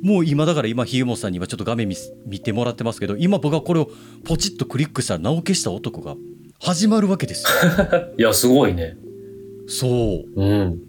[0.00, 1.88] もう今だから今ひげもさんにはちょっと画面
[2.24, 3.90] 見てもらってますけど今僕がこれを
[4.24, 6.14] ポチッとクリックしたら名を消した男が
[6.60, 7.48] 始まるわけですよ。
[8.14, 8.96] う んいやすごいね。
[9.66, 10.24] そう。
[10.36, 10.80] うん。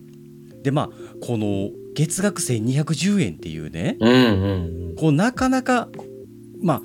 [0.62, 0.90] でまあ
[1.22, 3.98] この月額1210円っていうね。
[4.00, 5.90] うんうんこうなかなか
[6.62, 6.82] まあ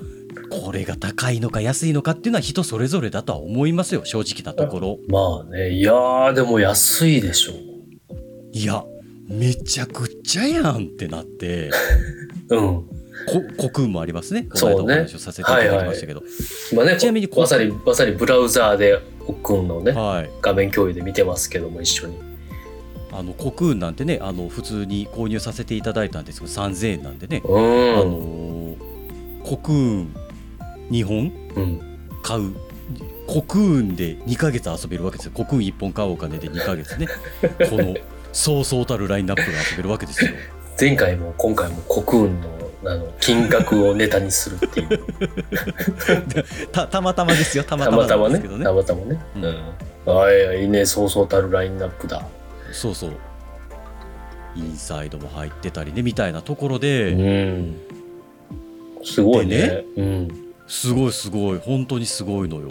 [0.49, 4.99] これが高いのか安いのかっていうのは人それぞれだとは思いますよ正直なところ。
[5.07, 7.53] まあねいやーでも安いでしょ
[8.51, 8.85] いや
[9.27, 11.71] めちゃくちゃやんってなって。
[12.49, 12.85] うん。
[13.27, 14.43] こ虚空もありますね。
[14.43, 16.21] この間おそうね話をさせていただきましたけど、
[16.71, 19.93] 今ねちなみにこまさにまさにブラウザーでおっくんのね。
[19.93, 20.29] はい。
[20.41, 22.17] 画面共有で見てますけども一緒に
[23.17, 27.55] あのコクーンなんてねあの普通に購入させていただいたんですけど3000円なんでね、うん。
[27.55, 28.95] あのー
[29.43, 30.15] コクーン
[30.89, 31.99] 2本うん。
[32.23, 32.53] 買う。
[33.27, 35.31] コクーンで2ヶ月遊べるわけですよ。
[35.35, 37.07] コクーン1本買うお金で2ヶ月ね。
[37.69, 37.95] この
[38.33, 40.31] そうそうたるラインナップが遊べるわけですよ。
[40.79, 42.49] 前回も今回もコクーンの
[42.91, 44.99] あの金額をネタにするっていう。
[46.71, 47.63] たたまたまですよ。
[47.63, 48.65] たまたたままたまねなんですけどね。
[48.65, 49.19] たまたまね。
[49.35, 50.13] ううん。
[50.15, 50.85] ん、あいやいいね。
[50.85, 52.25] そうそうたるラインナップだ
[52.71, 53.13] そうそう。
[54.55, 57.75] インサイドも入ってたりねみたいなところうで、ん。
[59.03, 59.57] すごいね。
[59.57, 60.53] でうん。
[60.67, 61.59] すごいすごい。
[61.59, 62.69] 本当にすごいのよ。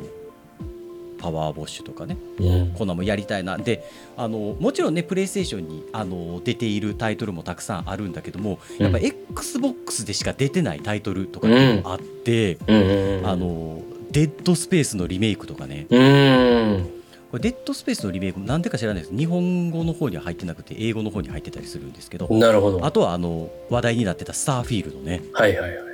[1.18, 2.18] パワーボッシュとかね。
[2.38, 2.70] うん。
[2.72, 3.57] こんなんもやりたいな。
[3.57, 3.84] で
[4.16, 12.74] あのもちろんねプレイステーションにあの出ているタイトルもたくさんあるんだけどもやっぱ XBOX でしか出てないタイトルとかっていうのもあって、う
[13.22, 13.26] ん。
[13.26, 13.80] あの
[14.11, 15.86] デッドスペースのリメイクとかね。
[15.90, 16.90] うん
[17.35, 19.16] これデッドスペースのリメイクなんでか知らないです。
[19.16, 22.87] 日本語の方には入ってなくて英語の方に入ってたりするんですけどなるほど。
[22.87, 25.87] あとはあの話題になってたスターフィールドね、はいはいはい。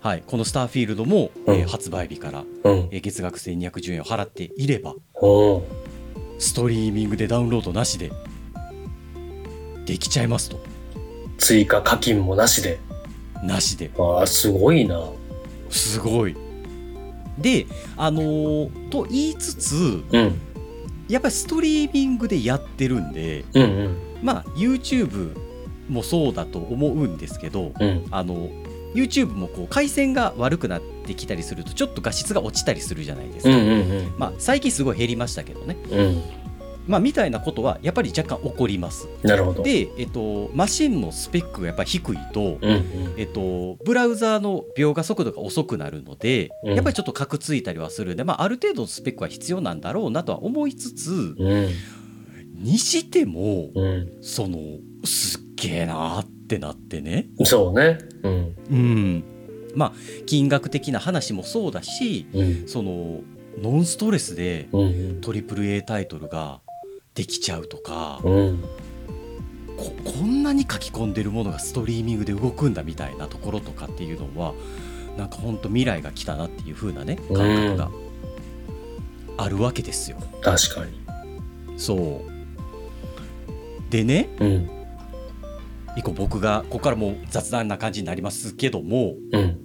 [0.00, 1.54] はい、このスターフィールドも、うん。
[1.54, 2.88] えー発売日から、うん。
[2.92, 5.62] えー月額1210円を払っていればお
[6.38, 8.10] ストリーミングでダウンロードなしで
[9.84, 10.60] できちゃいますと。
[11.36, 12.78] 追加課金もなしで。
[13.42, 13.90] なしで。
[13.98, 15.10] ああすごいな。
[15.68, 16.34] すごい。
[17.36, 17.66] で
[17.98, 20.40] あのーと言いつつうん
[21.10, 23.96] やっぱりストリーミングでやってるんでうんうん。
[24.22, 25.36] まあ YouTube
[25.88, 28.06] もそうだと思うんですけどうん。
[28.10, 28.48] あの
[28.94, 35.76] YouTube もこう回線が悪くなってきたりするとちょっと画質が落ちたりするじゃないですか、うんうんまあ最近すごい減りましたけどね。
[35.90, 36.22] うんうん
[36.90, 39.08] まあみたいなことはやっぱり若干起こります。
[39.22, 39.62] なるほど。
[39.62, 43.14] で、えっと、マシンのスペックがやっぱり低いと、うんうん。
[43.16, 46.74] えっと、ブラウザーの描画速度が遅くなるので、うん。
[46.74, 51.68] やっぱりちょっとカクついたりはするんで、まあ、ある程度のスペックは必要なんだろうなとは思いつつうん。
[52.56, 54.12] にしてもうん。
[54.20, 54.58] その
[55.04, 57.28] すっげえなーってなってね。
[57.44, 57.98] そうね。
[58.24, 58.56] うん。
[58.68, 59.24] うん。
[59.76, 59.92] まあ
[60.26, 62.68] 金額的な話もそうだしうん。
[62.68, 63.20] その
[63.60, 64.80] ノンストレスでうん
[65.20, 66.60] AAA タイトルが
[67.20, 68.64] できちゃうとかうん。
[69.76, 74.54] ここんなに書き込んでるものがストリーミングで動くんだみたいなところとかっていうのは
[75.18, 77.90] なんかほんと未来が来たなっていう風なね感覚が
[79.36, 80.16] あるわけですよ。
[80.40, 80.92] 確かに。
[81.76, 83.90] そう。
[83.90, 84.70] でねうん。
[85.98, 89.58] 以降僕がここからもう雑談な感じになりますけどもうん。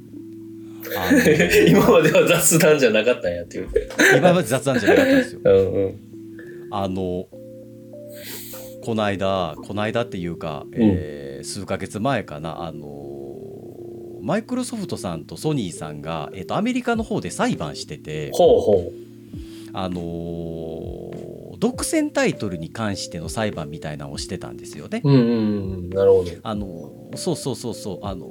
[0.97, 1.19] あの
[1.69, 3.69] 今までは雑談じゃなかったんやっていう。
[4.17, 5.39] 今まで雑談じゃなかったんですよ。
[5.45, 6.05] うんうん。
[6.71, 7.27] あの
[8.85, 12.87] この間この間っていうか、えー数ヶ月前かなあの
[14.23, 18.91] マイクロソフトさんとソニーさんが、えー、とアメリカの方で裁判してて、ほうほ
[19.73, 21.25] あのー
[21.57, 25.01] 独占タイトルに関しての裁判みたいなのをしてたんですよね。
[25.03, 25.31] ううんうんう
[25.87, 25.89] ん。
[25.89, 26.31] なるほど。
[26.43, 28.29] あのそうそうそうそうあの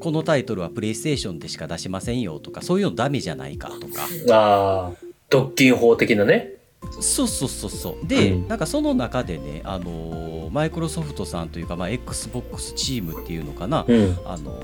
[0.00, 4.08] このタイトルはプレイステーションでしか出しませんよとかそういうのダメじゃないかとか。
[4.30, 4.92] ああ
[5.28, 6.52] 独禁法的なね
[7.00, 8.06] そうそうそうそう。
[8.06, 14.18] で、うんなんかその中でねあのマイクロソフトさんというか、まあ、XBOX チームっていうのかな、うん。
[14.24, 14.62] あの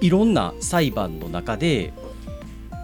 [0.00, 1.92] いろんな裁判の中で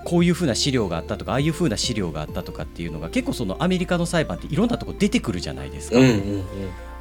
[0.05, 6.45] こういうふうな資料があったとかああいうふうな資料があったとかっていうのが結構そのアメリカの裁判っていろんなとこ出てくるじゃないですか、うんうん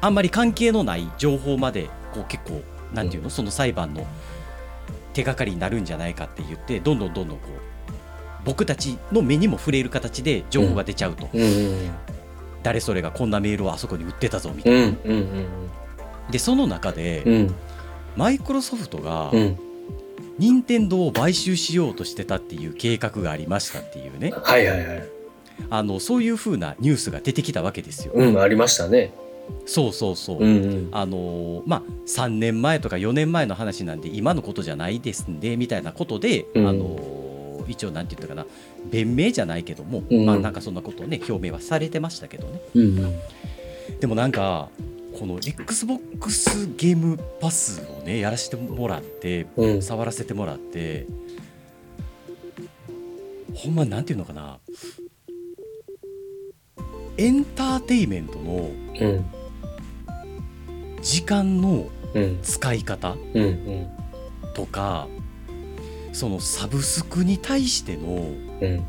[0.02, 2.62] あんまり関係のない情報までこう結構
[2.94, 4.06] なんていうの、その裁判の
[5.12, 7.79] 手がかりになるんじゃないかって言ってどんどんどんどんこう
[8.44, 11.40] 僕たちの目にも触れる形で情報が出ちゃうと、うん。
[11.42, 11.90] うん
[12.62, 14.94] 誰それがこんなメールをあそこに売ってたぞみたいな、
[16.30, 17.54] でその中で、うん。
[18.16, 19.58] マイクロソフトがうん。
[20.38, 24.32] 任天堂を買収しようとしてたっていう計画がありましたっていうね。
[24.34, 25.04] はいはいはい。
[25.68, 28.12] あのそういう風なニュースが出てきたわけですよ。
[28.14, 29.12] うんありましたね。
[29.66, 30.88] そうそうそう、うんうん。
[30.92, 36.66] あのーまあ3年前とか4年前の話なんで今のことじゃないですんでみたいなことで、うん。
[36.66, 38.46] あのー一応なんて言ったかな
[38.90, 40.26] 弁明じゃないけども、うん。
[40.26, 42.60] まあなんかそんなことをね表明はされてましたけどね。
[42.74, 43.20] うんうん。
[44.00, 44.68] でもなんか
[45.18, 49.82] この XBOX ゲームパスをねやらせてもらってうん。
[49.82, 51.06] 触らせてもらって
[53.54, 54.58] ほんまなんていうのかな
[57.16, 59.24] エンターテイメントのうん。
[61.02, 62.38] 時間のうん。
[62.42, 63.86] 使い方うんうん。
[64.54, 65.06] とか
[66.12, 68.84] そのサブスクに対してのうん。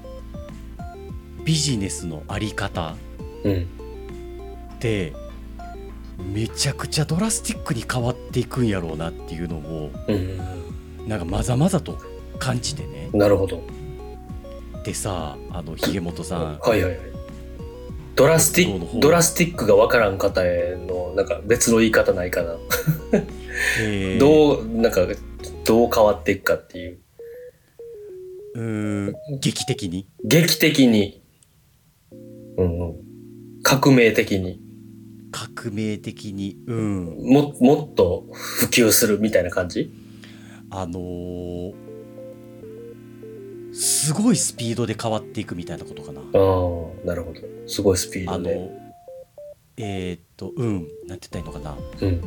[1.43, 2.95] ビジネスのあり方
[3.43, 3.67] うん。
[4.76, 5.13] って
[6.34, 11.07] めちゃくちゃドラスティックに変わっていくんやろうなっていうのをうん。
[11.07, 11.97] なんかまざまざと
[12.39, 13.09] 感じてね。
[13.13, 13.61] なるほど。
[14.84, 16.59] でさあのひげもとさん。
[16.59, 17.11] はいはいはい。
[18.15, 22.55] ドラスティックドラスティックが分からん方へのなんか別の言い方ないかな、
[23.80, 24.19] えー。
[24.19, 25.01] どうなんか
[25.63, 26.99] どう変わっていくかっていう
[28.55, 30.07] うーん劇的に？
[30.23, 31.21] 劇的に、
[32.57, 32.95] うんうん、
[33.63, 34.61] 革命的に。
[35.31, 36.57] 革命的に？
[36.67, 37.05] うん。
[37.19, 39.91] ももっと普及するみたいな感じ？
[40.69, 41.73] あのー
[43.73, 46.19] すごいスピードで変わっていくみたいなことかな。
[46.19, 46.27] ああ
[47.07, 47.39] なるほど。
[47.67, 48.69] すごいスピーあのドで、
[49.77, 50.87] えーっとうん。
[51.07, 51.77] なんて言ったらいいのかな。
[52.01, 52.21] うん、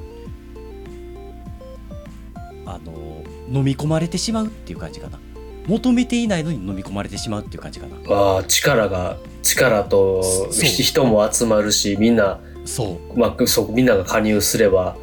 [2.64, 3.22] あの
[3.52, 5.20] 飲み込まれてしまうっていう感じかな
[5.66, 7.96] 求めていないのに飲み込まれてしまうっていう感じかな。
[8.14, 10.22] ああ力が力と
[10.62, 13.18] 人も集まるしみんな、そう。
[13.18, 14.96] まあ、そうみんなが加入すれば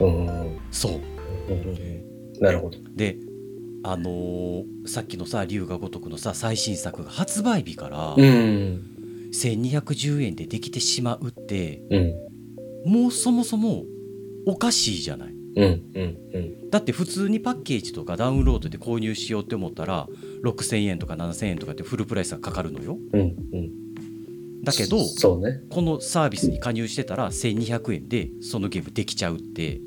[0.00, 0.58] うん。
[0.70, 0.92] そう。
[1.48, 2.40] うん。
[2.40, 2.78] なるほど。
[2.94, 3.16] で
[3.84, 8.82] あのーさっきのさ龍が如くのさ最新作が発売日からうん。
[9.32, 12.92] 1210円でできてしまうってうん。
[12.92, 13.84] もうそもそも
[14.46, 16.70] おかしいじゃないうんうんうん。
[16.70, 20.06] だって普通にパッケージとかダウンロードで購入しようって思ったら
[20.44, 22.98] 6000円とか7000円とかってフルプライスがかかるのよ。
[23.12, 24.62] うんうん。
[24.62, 25.60] だけどそうね。
[25.70, 29.80] このサービスに加入してたら1200円でそのゲームできちゃうって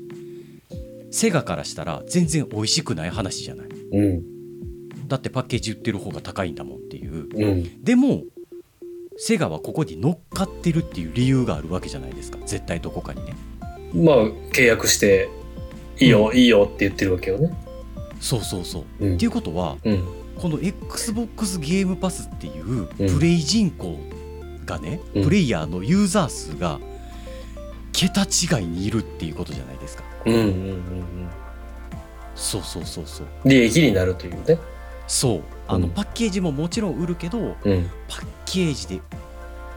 [1.12, 3.68] セガからしたら全然美味しくない話じゃない。
[3.92, 4.40] うん。
[5.06, 7.28] だってパッケージ売ってる方が高いんだもんっていう。
[7.32, 7.84] うん。
[7.84, 8.24] でも
[9.16, 12.38] セガはここに乗っかってるっていう理由があるわけじゃないですか。
[12.46, 13.34] 絶対どこかにね。
[13.92, 15.28] まあ契約して
[16.00, 17.52] いいよ、いいよって言ってるわけよね。
[18.20, 19.14] そうそうそう、うん。
[19.14, 20.04] っていうことはうん。
[20.36, 22.86] この XBOX ゲームパスっていううん。
[23.14, 23.98] プレイ人口
[24.64, 25.24] がね、うん。
[25.24, 26.80] プレイヤーのユーザー数が
[27.92, 30.04] 桁違いにいるっていうことじゃないですか。
[30.24, 31.28] うんうんうんうん。
[32.34, 33.26] そうそうそうそう。
[33.44, 34.58] 利益になるというね。
[35.06, 35.42] そう。
[35.68, 35.90] あの、うん。
[35.90, 37.90] パッケージももちろん売るけどうん。
[38.08, 39.00] パッケージで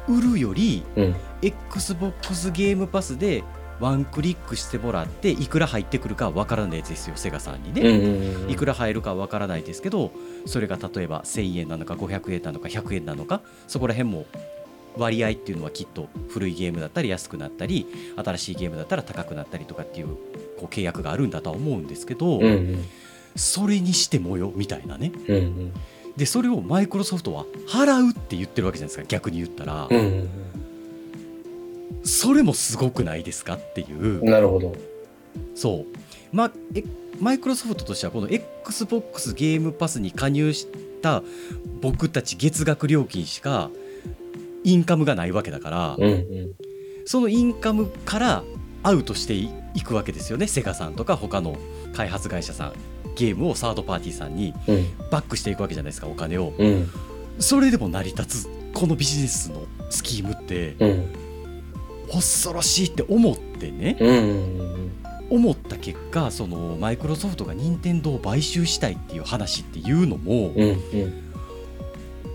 [0.08, 1.16] 売るよりうん。
[1.42, 3.44] XBOX ゲームパスで
[3.84, 8.50] ワンクリックしてもらっていくら入ってくるかわからないですよセガさんにね、うんうんうん。
[8.50, 10.14] いくら入るかわからないですけど
[10.46, 14.26] それが例えば1000円なのか500円なのか100円なのかそこら辺も
[14.96, 20.16] 割合っていうのはきっと古いゲームだったり安くなったり新しいゲームだったら高くなったりとかっていう
[20.58, 22.86] こう契約があるんだとは思うんですけど、うんうん。
[23.36, 25.12] それにしてもよみたいなね。
[25.28, 25.74] うんうん。
[26.16, 30.30] でそれをマイクロソフトは払うって言ってるわけじゃないですか逆に言ったら、うん
[32.04, 34.22] それもすごくないですかっていう。
[34.22, 34.76] うんなるほど。
[35.56, 36.36] そう。
[36.36, 36.84] まえ
[37.20, 40.68] マイクロソフトとしてはこの XBOX ゲームパスに加入し
[41.02, 41.22] た
[41.82, 43.70] 僕たち月額料金しか
[44.64, 46.52] インカムがないわけだから、うんうん。
[47.06, 48.44] そのインカムから
[48.82, 49.50] アウトしてい
[49.84, 50.48] くわけですよね。
[50.48, 51.58] セガさんとか他の
[51.94, 52.74] 開発会社さん
[53.16, 55.10] ゲームをサードパーティーさんにうん。
[55.12, 56.54] バックしていくわけじゃないですかお金を。
[56.58, 56.90] うん。
[57.40, 61.06] それでも成り立つこのビジネスのスキームってうん
[62.14, 64.16] 恐ろしいって思ってねうん。
[64.16, 64.94] うん
[65.30, 71.24] 思った結果そのマイクロソフトが任天堂を買収したいっていう話っていうのも、うんうん。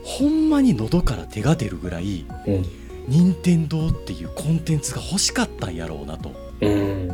[0.02, 2.64] ほんまに喉から手が出るぐらいうん。
[3.06, 6.32] 任天堂っていうコンテンツが欲しかったんやろうなと。
[6.60, 7.08] うん。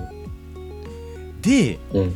[1.42, 2.14] でうん。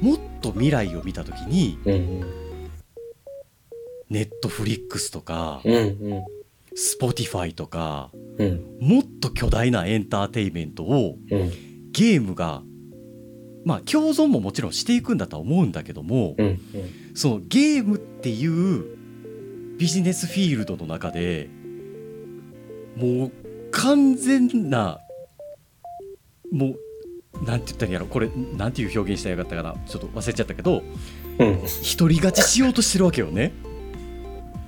[0.00, 2.20] もっと未来を見た時にうん
[4.08, 5.78] Netflix とかうんう
[6.16, 6.24] ん
[6.74, 8.78] Spotify とかうん。
[8.80, 11.50] もっと巨大なエンターテインメントをうん。
[11.92, 12.62] ゲームが
[13.64, 16.60] まあ共存ももちろんしていくんだとは思うんだけども、うん。
[17.14, 18.84] そのゲームっていう
[19.78, 21.48] ビジネスフィールドの中で
[22.96, 23.32] もう
[23.72, 25.00] 完全な
[26.52, 30.82] もうなんて言ったらいいんやろこれなんていう表現したらよかったかなちょっと忘れちゃったけど
[31.38, 31.60] うん。
[31.98, 33.52] 独り勝ちしようとしてるわけよね。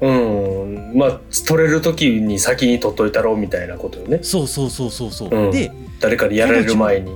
[0.00, 0.51] うん
[0.94, 4.20] まあ取れる時に先に取っといたろうみたいなことよね。
[4.22, 5.30] そうそうそうそうそう。
[5.30, 5.50] うん。
[5.50, 5.70] で
[6.00, 7.12] 誰かにやられる前に。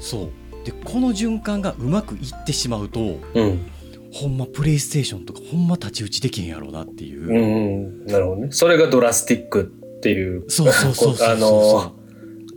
[0.00, 0.30] そう。
[0.64, 3.66] でこの循環がうまくいってしまうとうん。
[4.12, 7.26] ほんまプレイステーションとかほんま太刀打ちできへんやろうなっていう。
[7.26, 8.06] うんうん。
[8.06, 8.48] なるほどね。
[8.50, 10.44] それがドラスティックっていう。
[10.50, 11.28] そうそうそうそうそう。
[11.28, 11.94] あの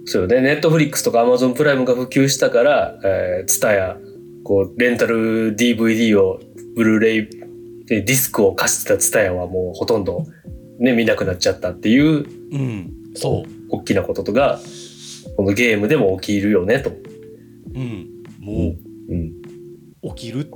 [0.05, 0.41] そうよね。
[0.41, 3.97] ネットフリックスとかアマゾンプライムが普及したからえーツタヤ
[4.43, 6.39] こうレンタル DVD を
[6.75, 7.40] ブルーレイで
[7.99, 10.25] ディスクを貸してたツタヤはもうほとんど
[10.79, 12.93] ね見なくなっちゃったっていううん。
[13.15, 13.51] そう。
[13.69, 14.59] 大きなこととが
[15.35, 16.91] このゲームでも起きるよねと。
[17.73, 18.07] うん。
[18.39, 19.33] もううん。
[20.15, 20.49] 起きる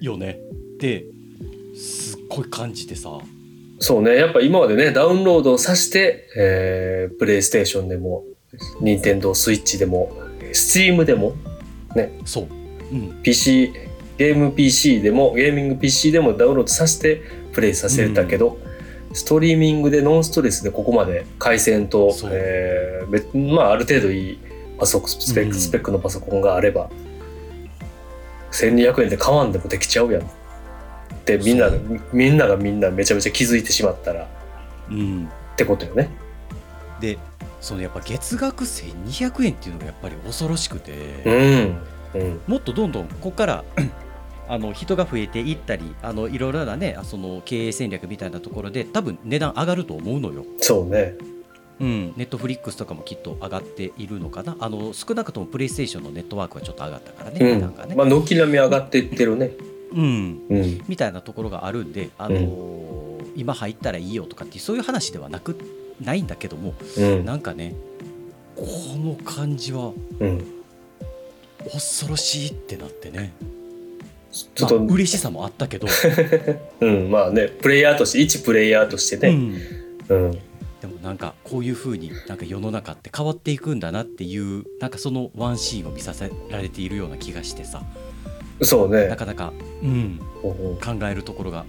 [0.00, 0.38] よね。
[0.74, 1.04] って
[1.76, 3.18] すっごい感じてさ。
[3.78, 8.24] そうね、やっぱ今までね、ダウンロードをさして、えー、プレイステーションでも、
[8.80, 10.16] ニンテンドースイッチでも、
[10.52, 11.34] スチームでも、
[12.24, 12.46] そう、
[12.90, 13.72] うん、PC、
[14.18, 18.58] ゲーム PC でも、ゲーミング PC でもダウンロードさせてプレイさせたけど、
[19.12, 24.38] ストリーミングでノンストレスでここまで回線とえー別まあある程度いい
[24.78, 25.50] パソコン、スペッうん。
[25.50, 26.90] ク、スペックのパソコンがあれば、
[28.52, 30.22] 1200円で買わんでもできちゃうやん。
[30.22, 30.26] っ
[31.26, 31.70] てみんな
[32.12, 34.28] みんながみんなめちゃめちゃ気づいてしまったら
[34.90, 35.28] うん。
[35.52, 36.08] ってことよね。
[37.00, 37.18] で
[37.60, 40.92] そのやっぱ月額1200円っていうのがやっぱり恐ろしくて、
[41.24, 41.78] うん。
[42.14, 42.40] うん。
[42.46, 43.64] もっとどんどんここから
[44.48, 50.44] あの人が増えていったりあのいろいろなねあその経営戦略みたいなところで多分値段上がると思うのよ。
[50.58, 51.14] そうね。
[51.78, 54.56] うん、ネットフリックスとかもきっと上がっているのかな。
[54.60, 57.60] あの少なくともプレイステーションのネットワークはちょっと上がったからね、うん。
[57.60, 59.50] ね、まあ軒並み上がっていってるね。
[59.92, 60.80] うん、うん。
[60.88, 65.58] みたいなところがあるんで、あのー今入ったらいいよとかってそういう話ではなく
[66.00, 67.24] ないんだけどもうん。
[67.24, 67.74] なんかね
[68.56, 68.64] こ
[68.96, 70.44] の感じはうん。
[71.70, 73.32] 恐ろしいってなってね
[74.54, 75.86] ちょっと、まあ嬉しさもあったけど、
[76.80, 79.28] うんまあねプレイヤーとして一プレイヤーとしてね。
[80.10, 80.24] うん。
[80.28, 80.30] うん。
[80.80, 87.82] でもなんかこういう風になんか世の中って変わっていくんだなっていうなんかそのワンシーンを見させられているような気がしてさ。
[88.62, 89.08] そうね。
[89.08, 89.16] な。
[89.16, 90.76] かなか、うん、うんうん。
[90.76, 91.64] 考えるところが。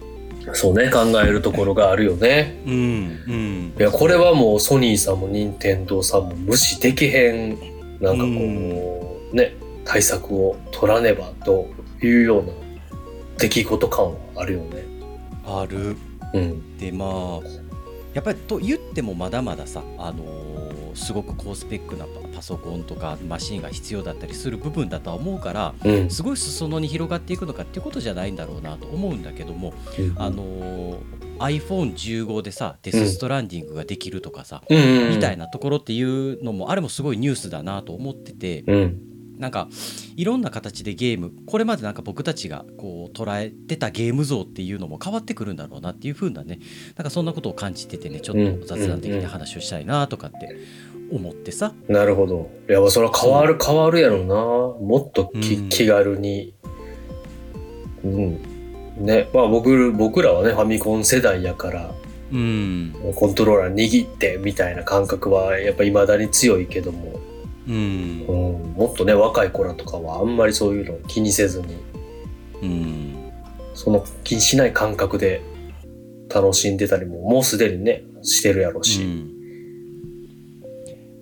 [0.53, 2.61] そうね考えるところがあるよね。
[2.65, 3.73] うんうん。
[3.77, 7.77] いやこれはもうソニーさんも任天堂さんも無視できへん。
[7.99, 9.55] なんかこう、ね
[9.87, 11.65] 対策を取らねばと
[12.05, 12.51] いうような
[13.37, 14.83] 出来事感はあるよね。
[15.45, 15.95] ある。
[16.33, 16.77] うん。
[16.77, 17.39] でまあ
[18.13, 20.57] やっぱりと言ってもまだまださ、あのー
[20.95, 26.09] すごく高スペックなパパソコンとかマシンが必要だったりする部分だとは思うからうん。
[26.09, 29.73] すごい裾野に広がっていくのかっていうことじゃないんだろうなと思うんだけども、
[30.15, 30.97] あのー
[31.39, 35.15] iPhone15 でさデス・ストランディングができるとかさ、うんうん。
[35.15, 39.01] みたいなところっていうのもあれもすごいニュースだなと思ってて、うん
[39.37, 39.67] なんか
[40.15, 46.59] いろんな形でゲームこれまでなんか僕たちがこう捉えてたゲーム像っていうのも変わってくるんだろうなっていう風なね
[46.95, 50.57] なんかそんなことを感じててねちょっと雑談的に話をしたいなとかって
[51.11, 52.49] 思ってさ、なるほど。
[52.67, 54.35] いや、まあそれは変わる、変わるやろうな。
[54.35, 56.53] もっとき、うん気軽に。
[58.03, 58.41] うん。
[58.97, 59.29] ね。
[59.33, 61.93] まあ僕、僕らはね、ファミコン世代やから、
[62.31, 67.19] うんコントローラー握ってみたいな感覚はやっぱ未だに強いけども、
[67.67, 71.75] うんうん、もっとね、若い子らとかはあんまりそういうのを気にせずに、
[72.61, 73.13] うん
[73.73, 75.41] その気にしない感覚で
[76.33, 79.03] 楽しんでたりも、もうすでにね、してるやろうし。
[79.03, 79.33] うん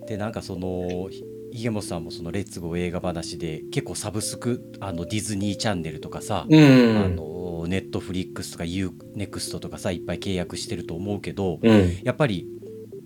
[0.07, 6.97] でなんかそのひ池本さんもその「レッツゴー映画話」で結構サブスクあのディズニーチャンネルとかさ、うん。
[6.97, 11.97] あのネットフリックスとか UNEXT とかさいっぱい契約してると思うけど、うん。
[12.03, 12.47] やっぱり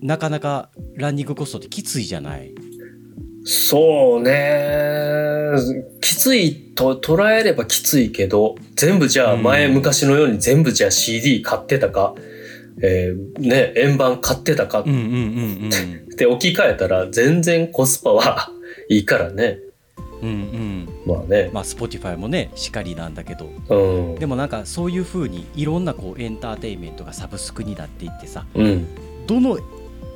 [0.02, 2.54] なかなかランニングコストってきついじゃない？
[3.52, 5.50] そうね。
[6.00, 12.14] きついと捉えればきついけど、全部じゃあ前うん昔のように全部じゃあ CD 買ってたか、
[12.80, 14.80] えーね、円盤買ってたか？
[14.80, 15.70] っうんうんうん
[16.16, 18.52] て置き換えたら全然コスパは
[18.88, 19.58] いいからね。
[20.22, 20.28] うん。
[20.28, 21.16] うんうん。
[21.16, 21.50] まあね。
[21.52, 24.14] まあ Spotify もねしかりなんだけどうん。
[24.14, 28.86] でもなんかそういう風にいろんなこうエンターテインメントがサブスクになっていってさうん。
[29.26, 29.58] どの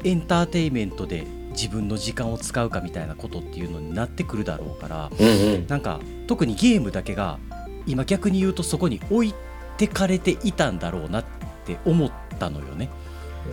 [0.04, 1.24] エンターテインメントで
[1.54, 5.66] 自分の時間を使うかみたいなことっていうのになってくるだろうからうんうん。
[5.66, 7.38] なんか特にゲームだけが
[7.86, 9.34] 今逆に言うとそこに置い
[9.76, 11.24] てかれていたんだろうなっ
[11.64, 12.90] て思ったのよね。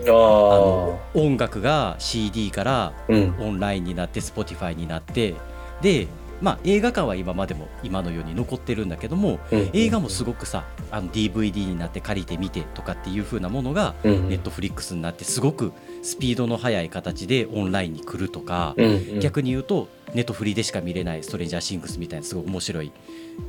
[0.07, 2.93] ああの音楽が CD から。
[3.09, 3.13] オ
[3.51, 5.35] ンラインになって Spotify になって
[5.81, 6.07] で
[6.41, 15.71] まあ映画館は今までも今のように残ってるんだけどもうん映画もすごくさあの DVD になって借りてみてとかっていう風なものがうんネットフリックスになってすごく
[16.01, 19.19] スピードの速い形でオンラインに来るとか、うんうん。
[19.19, 22.91] 逆に言うとネットフリでしか見れないストレンジャーシングスみたいなすごく面白い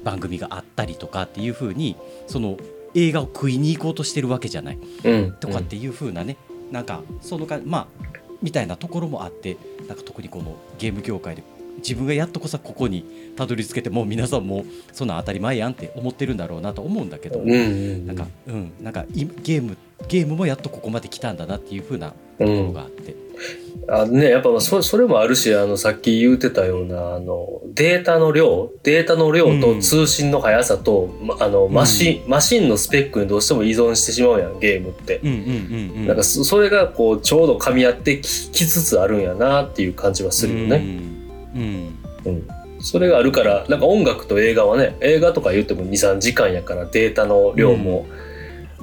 [0.05, 1.97] 番組があったりとかっていう風に
[2.27, 2.57] その
[2.95, 4.79] 映画を食いに行こうとしてるわけじゃない。
[5.05, 5.33] うん。
[5.33, 6.37] とかっていう風なね
[6.71, 7.87] なんかそのかまあ
[8.43, 9.57] みたいなところもあって
[9.89, 11.43] なんか特にこのゲーム業界で
[11.79, 13.05] 自分がやっとこさここに
[13.37, 17.51] たどり着けてもう皆さんもそんなん当たり前やんって思ってるんだろうなと思うんだけど、うん。
[17.51, 18.73] うんなんかうん。
[18.81, 19.77] なんかいゲーム
[20.09, 23.15] ゲームもやっとここまで来たんだなっていう風なところがあって、
[23.89, 35.21] あね、やっぱまあそそれもあるしあのさっき言ってたようなあのデータの量データの量と通信の速さと、まあのマシン、マシンのスペックにどうしても依存してしまうやんゲームって。
[35.23, 36.07] うんうんうんうん。
[36.07, 40.77] なんかそそれがこうちょうど噛み合ってききつつあるんやなっていう感じはするよね。
[40.77, 41.12] うんうん
[42.81, 48.07] それがあるからなんか音楽と映画はね映画とか言っても23時間やからデータの量も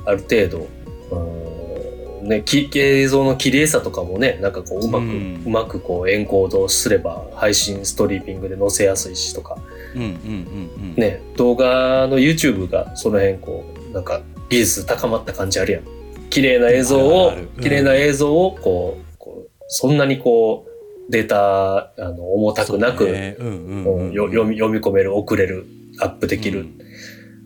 [0.06, 0.68] ある程度、
[1.12, 9.58] うんね、き映像の綺麗さとかもねなんかこううまく、ううんまくこうエンコードすれば配信ストリーミングで載せやすいしとか、
[9.96, 10.96] うんうんうんうん。
[10.96, 15.84] ね、動画の YouTube がその辺こうなんか技術高まった感じあるやん。
[16.30, 20.69] 綺麗な映像を綺麗な映像をこうこうそんなにこう
[21.10, 25.65] データあの重たくなく、読み込める送れる
[25.99, 26.68] アップできる、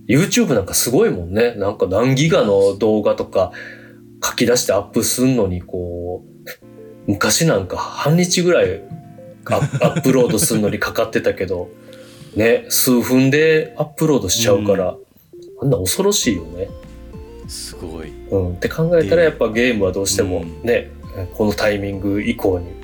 [0.07, 1.55] YouTube なんかすごいもんね。
[1.55, 3.53] なんか何ギガの動画とか
[4.23, 6.23] 書き出してアップすんのに、こ
[7.07, 8.81] う、昔なんか半日ぐらい
[9.45, 11.69] ア アップロードするのにかかってたけど、
[12.35, 14.97] ね、数分でアップロードしちゃうから、
[15.61, 16.69] あんな恐ろしいよね。
[17.47, 18.53] すごいうん。
[18.53, 20.89] って考えたらやっぱゲームはどうしてもうんね、
[21.33, 22.82] このタイミング以降に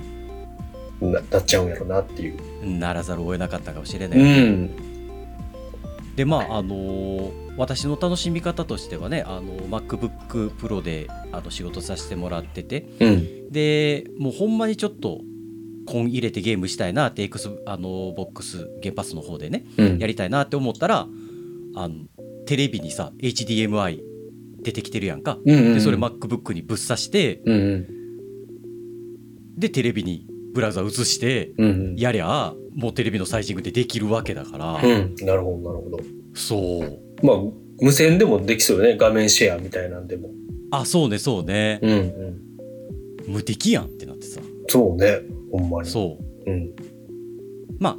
[1.02, 2.38] ななっちゃうんやろなっていう。
[2.66, 4.70] ならざるを得なかったかもしれなうい、ん。
[6.16, 13.52] でまああのー私の楽しみ方としてはねあの MacBookPro であの仕事させてもらっててうん。
[13.52, 15.20] でもうほんまにちょっと
[15.86, 19.98] コン入れてゲームしたいなって X あのボックスゲーパスの方でねうん。
[20.00, 21.08] やりたいなって思ったら
[21.76, 21.96] あの
[22.46, 24.00] テレビにさ HDMI
[24.62, 25.74] 出てきてるやんかうんうん。
[25.74, 29.60] でそれ MacBook にぶっ刺してうんうん。
[29.60, 31.52] でテレビにブラウザ映して。
[31.98, 35.16] やりゃもうテレビのサイジングでできるわけだから、うん。
[35.26, 36.00] なるほど、なるほど。
[36.34, 37.38] そうまあ、
[37.82, 38.98] 無線でもできそうよね。
[38.98, 40.30] 画面シェアみたいなんでも。
[40.72, 41.96] あそうねそうね、うんう
[43.30, 43.34] ん。
[43.34, 45.22] 無敵やんってなってさそうね。
[45.52, 45.90] ほんまに。
[45.90, 46.74] そううん。
[47.80, 47.98] まあ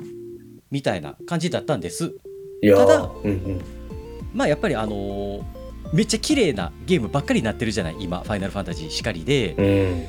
[0.70, 2.14] みたいな感じだったんです
[2.62, 3.60] いやーただうんうん。
[4.32, 5.42] まあやっぱりあのー
[5.92, 7.96] めっちゃ綺麗なゲームばっかりになってるじゃない？
[7.98, 10.04] 今「ファイナルファンタジー」しかりでうん。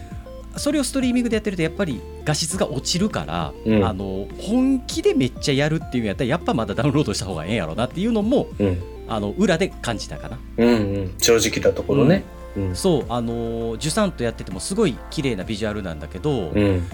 [0.57, 8.81] それをストリーミングでやってるとやっぱり画質が落ちるから、うんあの本気でめっちゃやるっていうんやったらやっぱまだダウンロードした方がええんやろなっていうのもうん。
[9.07, 11.13] あの裏で感じたかなうんうん。
[11.17, 12.23] 正直なところね。
[12.55, 12.75] うん。
[12.75, 16.87] そうあのージュサンとやっててもすごい綺麗なビジュアルなんだけど、うん。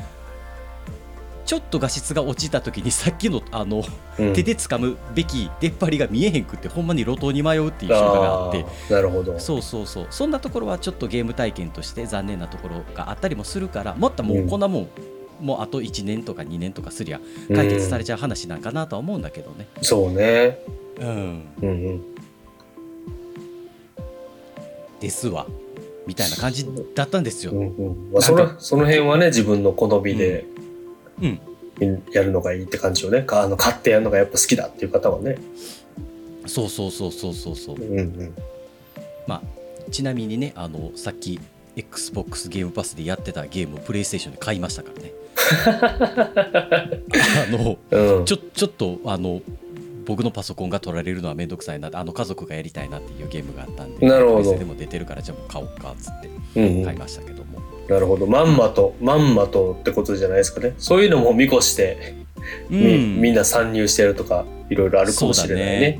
[1.48, 3.84] ちょっと画質が落ちた時にさっきのあの
[4.20, 4.34] うん。
[4.34, 9.40] 手で掴むべき出っ張りが見えへんくってほんまに路頭に迷うっていう瞬間があってーなるほど。
[9.40, 14.90] そうそうそうそんなところはちょっとゲーム体験として残念なところがあったりもするからもっともうこんなもん、
[15.42, 17.22] もうあと1年とか2年とかすりゃ
[17.56, 20.60] 解決されちゃう話なんかなとは思うんだけどねうんそうね。
[21.00, 22.02] うんうんうん。
[25.00, 25.46] ですわ
[26.08, 26.66] みたいな感じ
[26.96, 28.12] だったんですよ、うんうん。
[28.14, 30.57] まあ、その、その辺はね、自分の好みでうん、
[32.12, 33.22] やるのがいいって感じよね。
[33.24, 35.38] かあの、買ってやるのがやっぱ好きだっていう方はね。
[36.46, 38.36] そうそうそうそうそうそううんうん。
[39.28, 39.42] まあ
[39.92, 41.40] ちなみにねあのさっき
[41.76, 45.12] XBOX ゲームパスでやってたゲームをプレイステーションで買いましたからね
[46.72, 48.26] あのうん。
[48.26, 49.42] ちょちょっとあの
[50.06, 57.37] 僕のパソコンが取られるのはめんどくさいなあの家族がやりたいなっていうゲームがあったんでなるほどでも出てるからじゃあもう買おうかっつってうんうん買いましたけども、
[57.90, 58.28] なるほど。
[58.28, 60.74] まんまと、まんまとってことじゃないですかね。
[60.78, 62.16] そういうのも見越して、
[62.70, 66.00] みみんな参入してるとか、いろいろあるかもしれないね。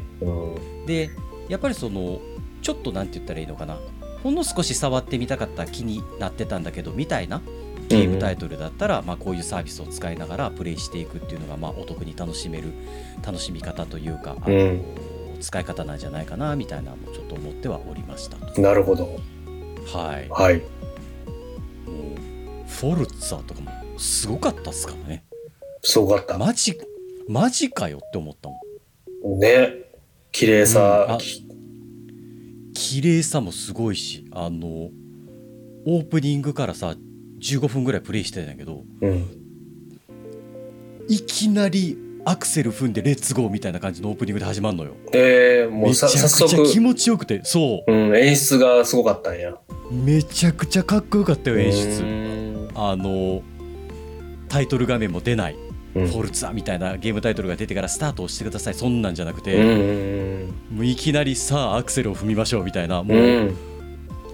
[0.86, 1.10] で
[1.50, 2.20] やっぱりその
[2.62, 3.78] ちょっとなんて言ったらいいのかな
[4.24, 7.42] ほんの少し触ってみたかった気になってたんだけどみたいな
[7.88, 12.74] ゲームタイトルだったら、まあ、こういうサービスを使いながらプレイしていくっていうのが、まあ、お得に楽しめる
[13.26, 14.82] 楽しみ方というか、うん
[15.40, 18.38] 使い方なんじゃないかなみたいなのもちょっと思ってはおりました。
[18.60, 19.20] なるほど。
[19.86, 20.64] はいはい。
[22.80, 25.24] フォルツァとかもすごかったっすからね
[25.82, 26.38] すごかった。
[26.38, 26.78] マジ
[27.28, 29.74] マジかよって思ったもんね。
[30.32, 31.18] 綺麗うんさあ。
[32.76, 34.90] 綺麗さもすごいしあの
[35.88, 36.94] オープニングからさ
[37.40, 39.26] 15分ぐらいプレイしてたんやけどうん。
[41.10, 49.52] いきなりアクセル踏んでレッツゴーみたいな感じのオープニングで始まるのよえー、もめうさちゃくちゃ気、持ちよくてそうん、演出がすごかったんや。
[49.52, 52.17] うめちゃくちゃかっこよかったよ演う出ん
[52.78, 53.42] あの
[54.50, 55.56] タイトル画面も出ない
[55.96, 63.56] うんフォルツァみたいなゲームタイトルが出てからスタートをしてくださいそんなんじゃなくうんて、もういきなりさあアクセルを踏みましょうみたいなもう、うんうん。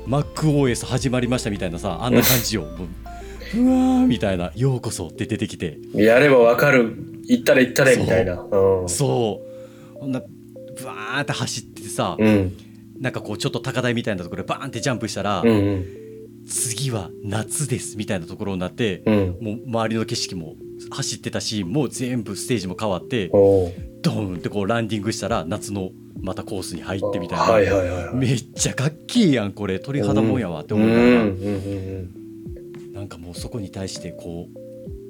[0.08, 2.86] MacOS 始まりましたみたいなさあんな感じよ も
[3.56, 6.96] ううわーみたいな「ようこそ」って出てきてやればわかる。
[7.26, 8.34] 行ったれ行ったれみたいな。
[8.34, 8.90] うん。
[8.90, 9.42] そ
[9.96, 12.54] うほんなブワーって走っててさ、うん。
[13.00, 15.86] なんかこうちょっと高台みたいなところでバーンってジャンプしたら、うんうん。
[16.48, 19.38] 次は夏ですみたいなところになって、うん。
[19.42, 20.56] もう周りの景色も
[20.92, 25.92] 走ってたシーンも全部ステージも変わってドーンってこうランディングしたら夏の
[26.22, 28.16] またコースに入ってみたいな、はいはいはいはい。
[28.16, 32.24] めっちゃかっけえやんこれ鳥肌もんやわってうん思うから、うんうん
[32.94, 34.60] なんかもうそこに対してこう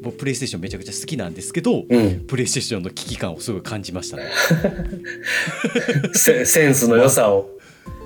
[0.03, 2.05] 僕プレイステーションめちゃくちゃ好きなんですけど、うん。
[2.05, 2.19] うん。
[2.25, 4.23] プレイステーションの危機感をすごい感じましたね
[6.13, 7.49] セセンスの良さを。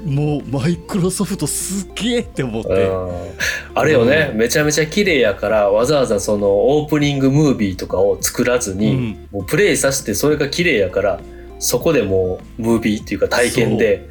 [0.05, 3.11] もうマイクロソフトすげえって思って、うん。
[3.73, 9.27] あれよね、めちゃめちゃ綺麗やからわざわざそのオープニングムービーとかを作らずに、うん。
[9.31, 11.19] もうプレイさせてそれが綺麗やから
[11.59, 14.07] そこでもうムービーっていうか体験で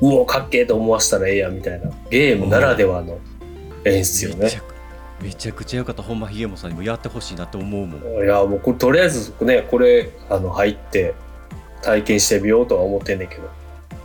[0.00, 0.14] う。
[0.20, 3.18] おかっけえと思わせたらええやんみたいなゲームならではの
[3.84, 4.44] 演出よね。
[4.44, 4.60] めちゃ。
[4.60, 4.74] く
[5.20, 8.24] めちゃくちゃよかったほんまひげもさんにもやってほしいなって思うもん。
[8.24, 11.14] いやもうこれとりあえずねこれあの入って
[11.82, 13.50] 体験してみようとは思ってんねんけど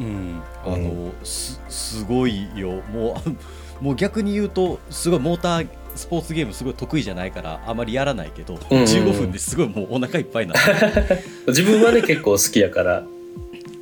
[0.03, 2.81] うん、あの、すすごいよ。
[2.93, 8.77] もうもう逆に言うとすごいモータースポーツゲームすごい得意じゃないからあまりやらないけど、うん。
[8.77, 13.03] うん15分ですごいもうお腹いっぱいになって 自分はね結構好きやから、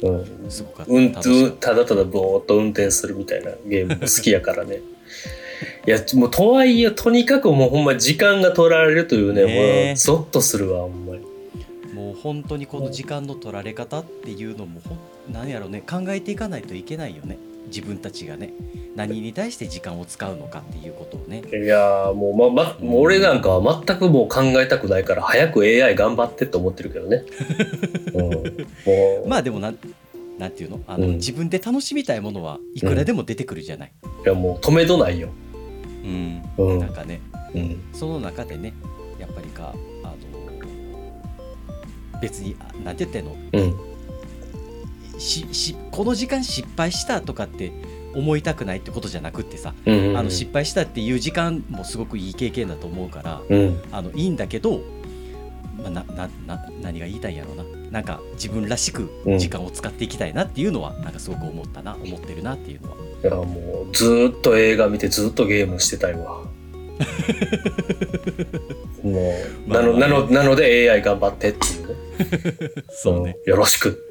[0.02, 1.22] うん、すごかった。
[1.60, 1.76] た。
[1.76, 4.81] だただぼーっと運転するみたいなゲームも好きやからね。
[5.85, 9.88] いやもうとはいえとにかくもうほんま時間が取られるというねねえ。
[9.89, 11.22] もうゾッとするわほんまに。
[11.93, 14.95] もう本当にこの時間の取られ方っていうのもほ
[15.30, 17.38] んなんやろうね考えていかないといけないよね。
[17.68, 18.53] 自分たちがね。
[18.95, 21.43] 何に対して時間を使うのかっていうことをね。
[21.49, 27.23] いやーもう,、まま、もう俺なんかは全くもう考えたくないから早く AI 頑張ってって思ってるけどね、
[29.23, 29.77] うん、まあでもなん
[30.38, 30.81] なんていうの？
[30.88, 31.14] あの、うん。
[31.14, 33.91] 自分で楽しみたいものはいくらでも出てくるじゃない、
[34.26, 35.30] いやもう止めどないよ、
[36.03, 36.41] うん。
[36.57, 36.80] うん。
[36.80, 37.22] なんかね。
[37.53, 38.73] うん、その中でね
[39.19, 39.73] やっぱりか
[40.03, 40.15] あの
[42.22, 43.35] 別にあなんて言ってんの？
[43.53, 43.91] うん
[45.91, 47.72] この時間失敗したとかって
[48.14, 53.81] 思いたくないってことじゃなくってさ、うんうんあの失敗したっていう時間もすごくいい経験だと思うからうん。
[53.91, 54.81] あのいいんだけど、
[55.81, 57.64] まあ、ななな何が言いたいんやろうな。
[57.91, 62.98] なんか自分らしく時間を使っていきたいなっていうのは、なんかすごく思ったな思ってるなっていうのは。
[63.23, 66.45] いやもうずーっと映画見てずーっとゲームしてたいわ。
[69.03, 69.14] もう
[69.68, 71.95] まあなのなのなので AI 頑張ってっていうね。
[72.89, 73.49] そうね、ん。
[73.49, 74.11] よろしく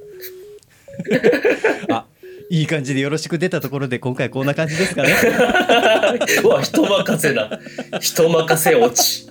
[1.91, 2.07] あ
[2.51, 5.15] いい感じでよろしく出たところで今回こんな感じですかね。
[6.43, 7.61] うわ人任せだ
[8.01, 9.27] 人任せ落ち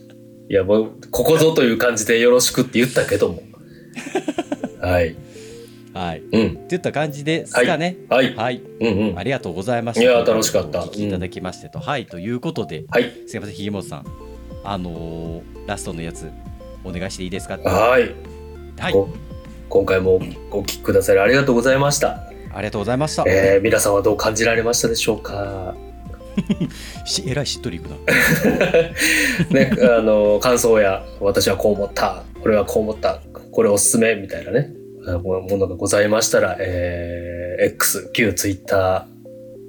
[0.50, 3.44] いやもうここぞという感じでよろしくって言ったけども
[4.82, 5.16] はい
[5.94, 6.24] はい。
[6.32, 7.98] うんっていった感じですかね。
[8.10, 8.62] はいはい。
[8.80, 10.02] うんうんありがとうございました。
[10.02, 11.80] いや楽しかったお聞きいただきましてと。
[11.80, 12.06] はい。
[12.06, 14.06] ということで、はいすいません、ひげもとさん。
[14.64, 16.28] あのーラストのやつ、
[16.84, 18.12] お願いしていいですかはい
[18.80, 18.94] はい。
[18.94, 19.10] こ
[19.70, 20.16] 今回も
[20.52, 22.24] お聞きくださりありがとうございました、
[22.54, 23.24] ありがとうございました。
[23.28, 25.76] えー皆さんはどう感じられましたでしょうか？
[27.06, 27.96] しえらいしっとりいくな。
[29.52, 33.22] ね、あの感想や私はこう思った俺はこう思った
[33.52, 34.72] これおすすめみたいなね
[35.06, 39.06] あもものがございましたら、えー X 旧 Twitter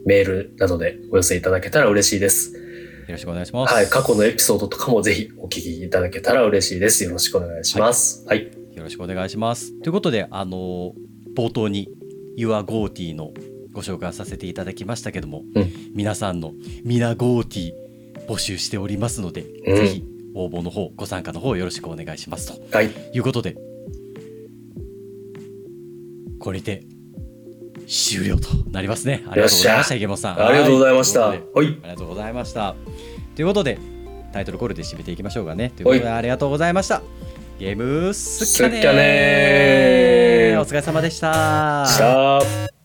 [0.06, 2.52] メールなどでお寄せいただけたら嬉しいです。
[2.55, 2.60] よ
[3.09, 3.74] ろしくお願いします。
[3.74, 7.02] はい、過去のエピソードとかもぜひお聞きいただけたら嬉しいです。
[7.02, 8.24] よろしくお願いします。
[8.28, 9.72] はい、よろしくお願いします。
[9.80, 10.92] ということで、あのー
[11.36, 11.88] 冒頭に
[12.36, 13.32] Your GoTee の
[13.72, 16.52] ご紹介させていただきましたけども、うん皆さんの
[16.84, 17.72] 皆 GoTee
[18.28, 23.56] 募集しておりますので、うんぜひ応募の方、ご参加の方よろしくお願いしますとはい、いうことで、
[26.38, 26.84] これにて
[27.86, 29.24] 終了となりますね。
[29.28, 30.47] ありがとうございました、池本さん。
[30.47, 31.20] ありがとうございました。
[31.20, 32.74] ははいい、といありがとうございました。
[33.34, 33.78] ということで、
[34.32, 35.72] タイトルコールで締めていきましょうかね。
[35.74, 37.02] ということで、ありがとうございました。
[37.60, 41.84] ゲームスキャネお疲れ様でした。
[41.84, 42.80] さあ。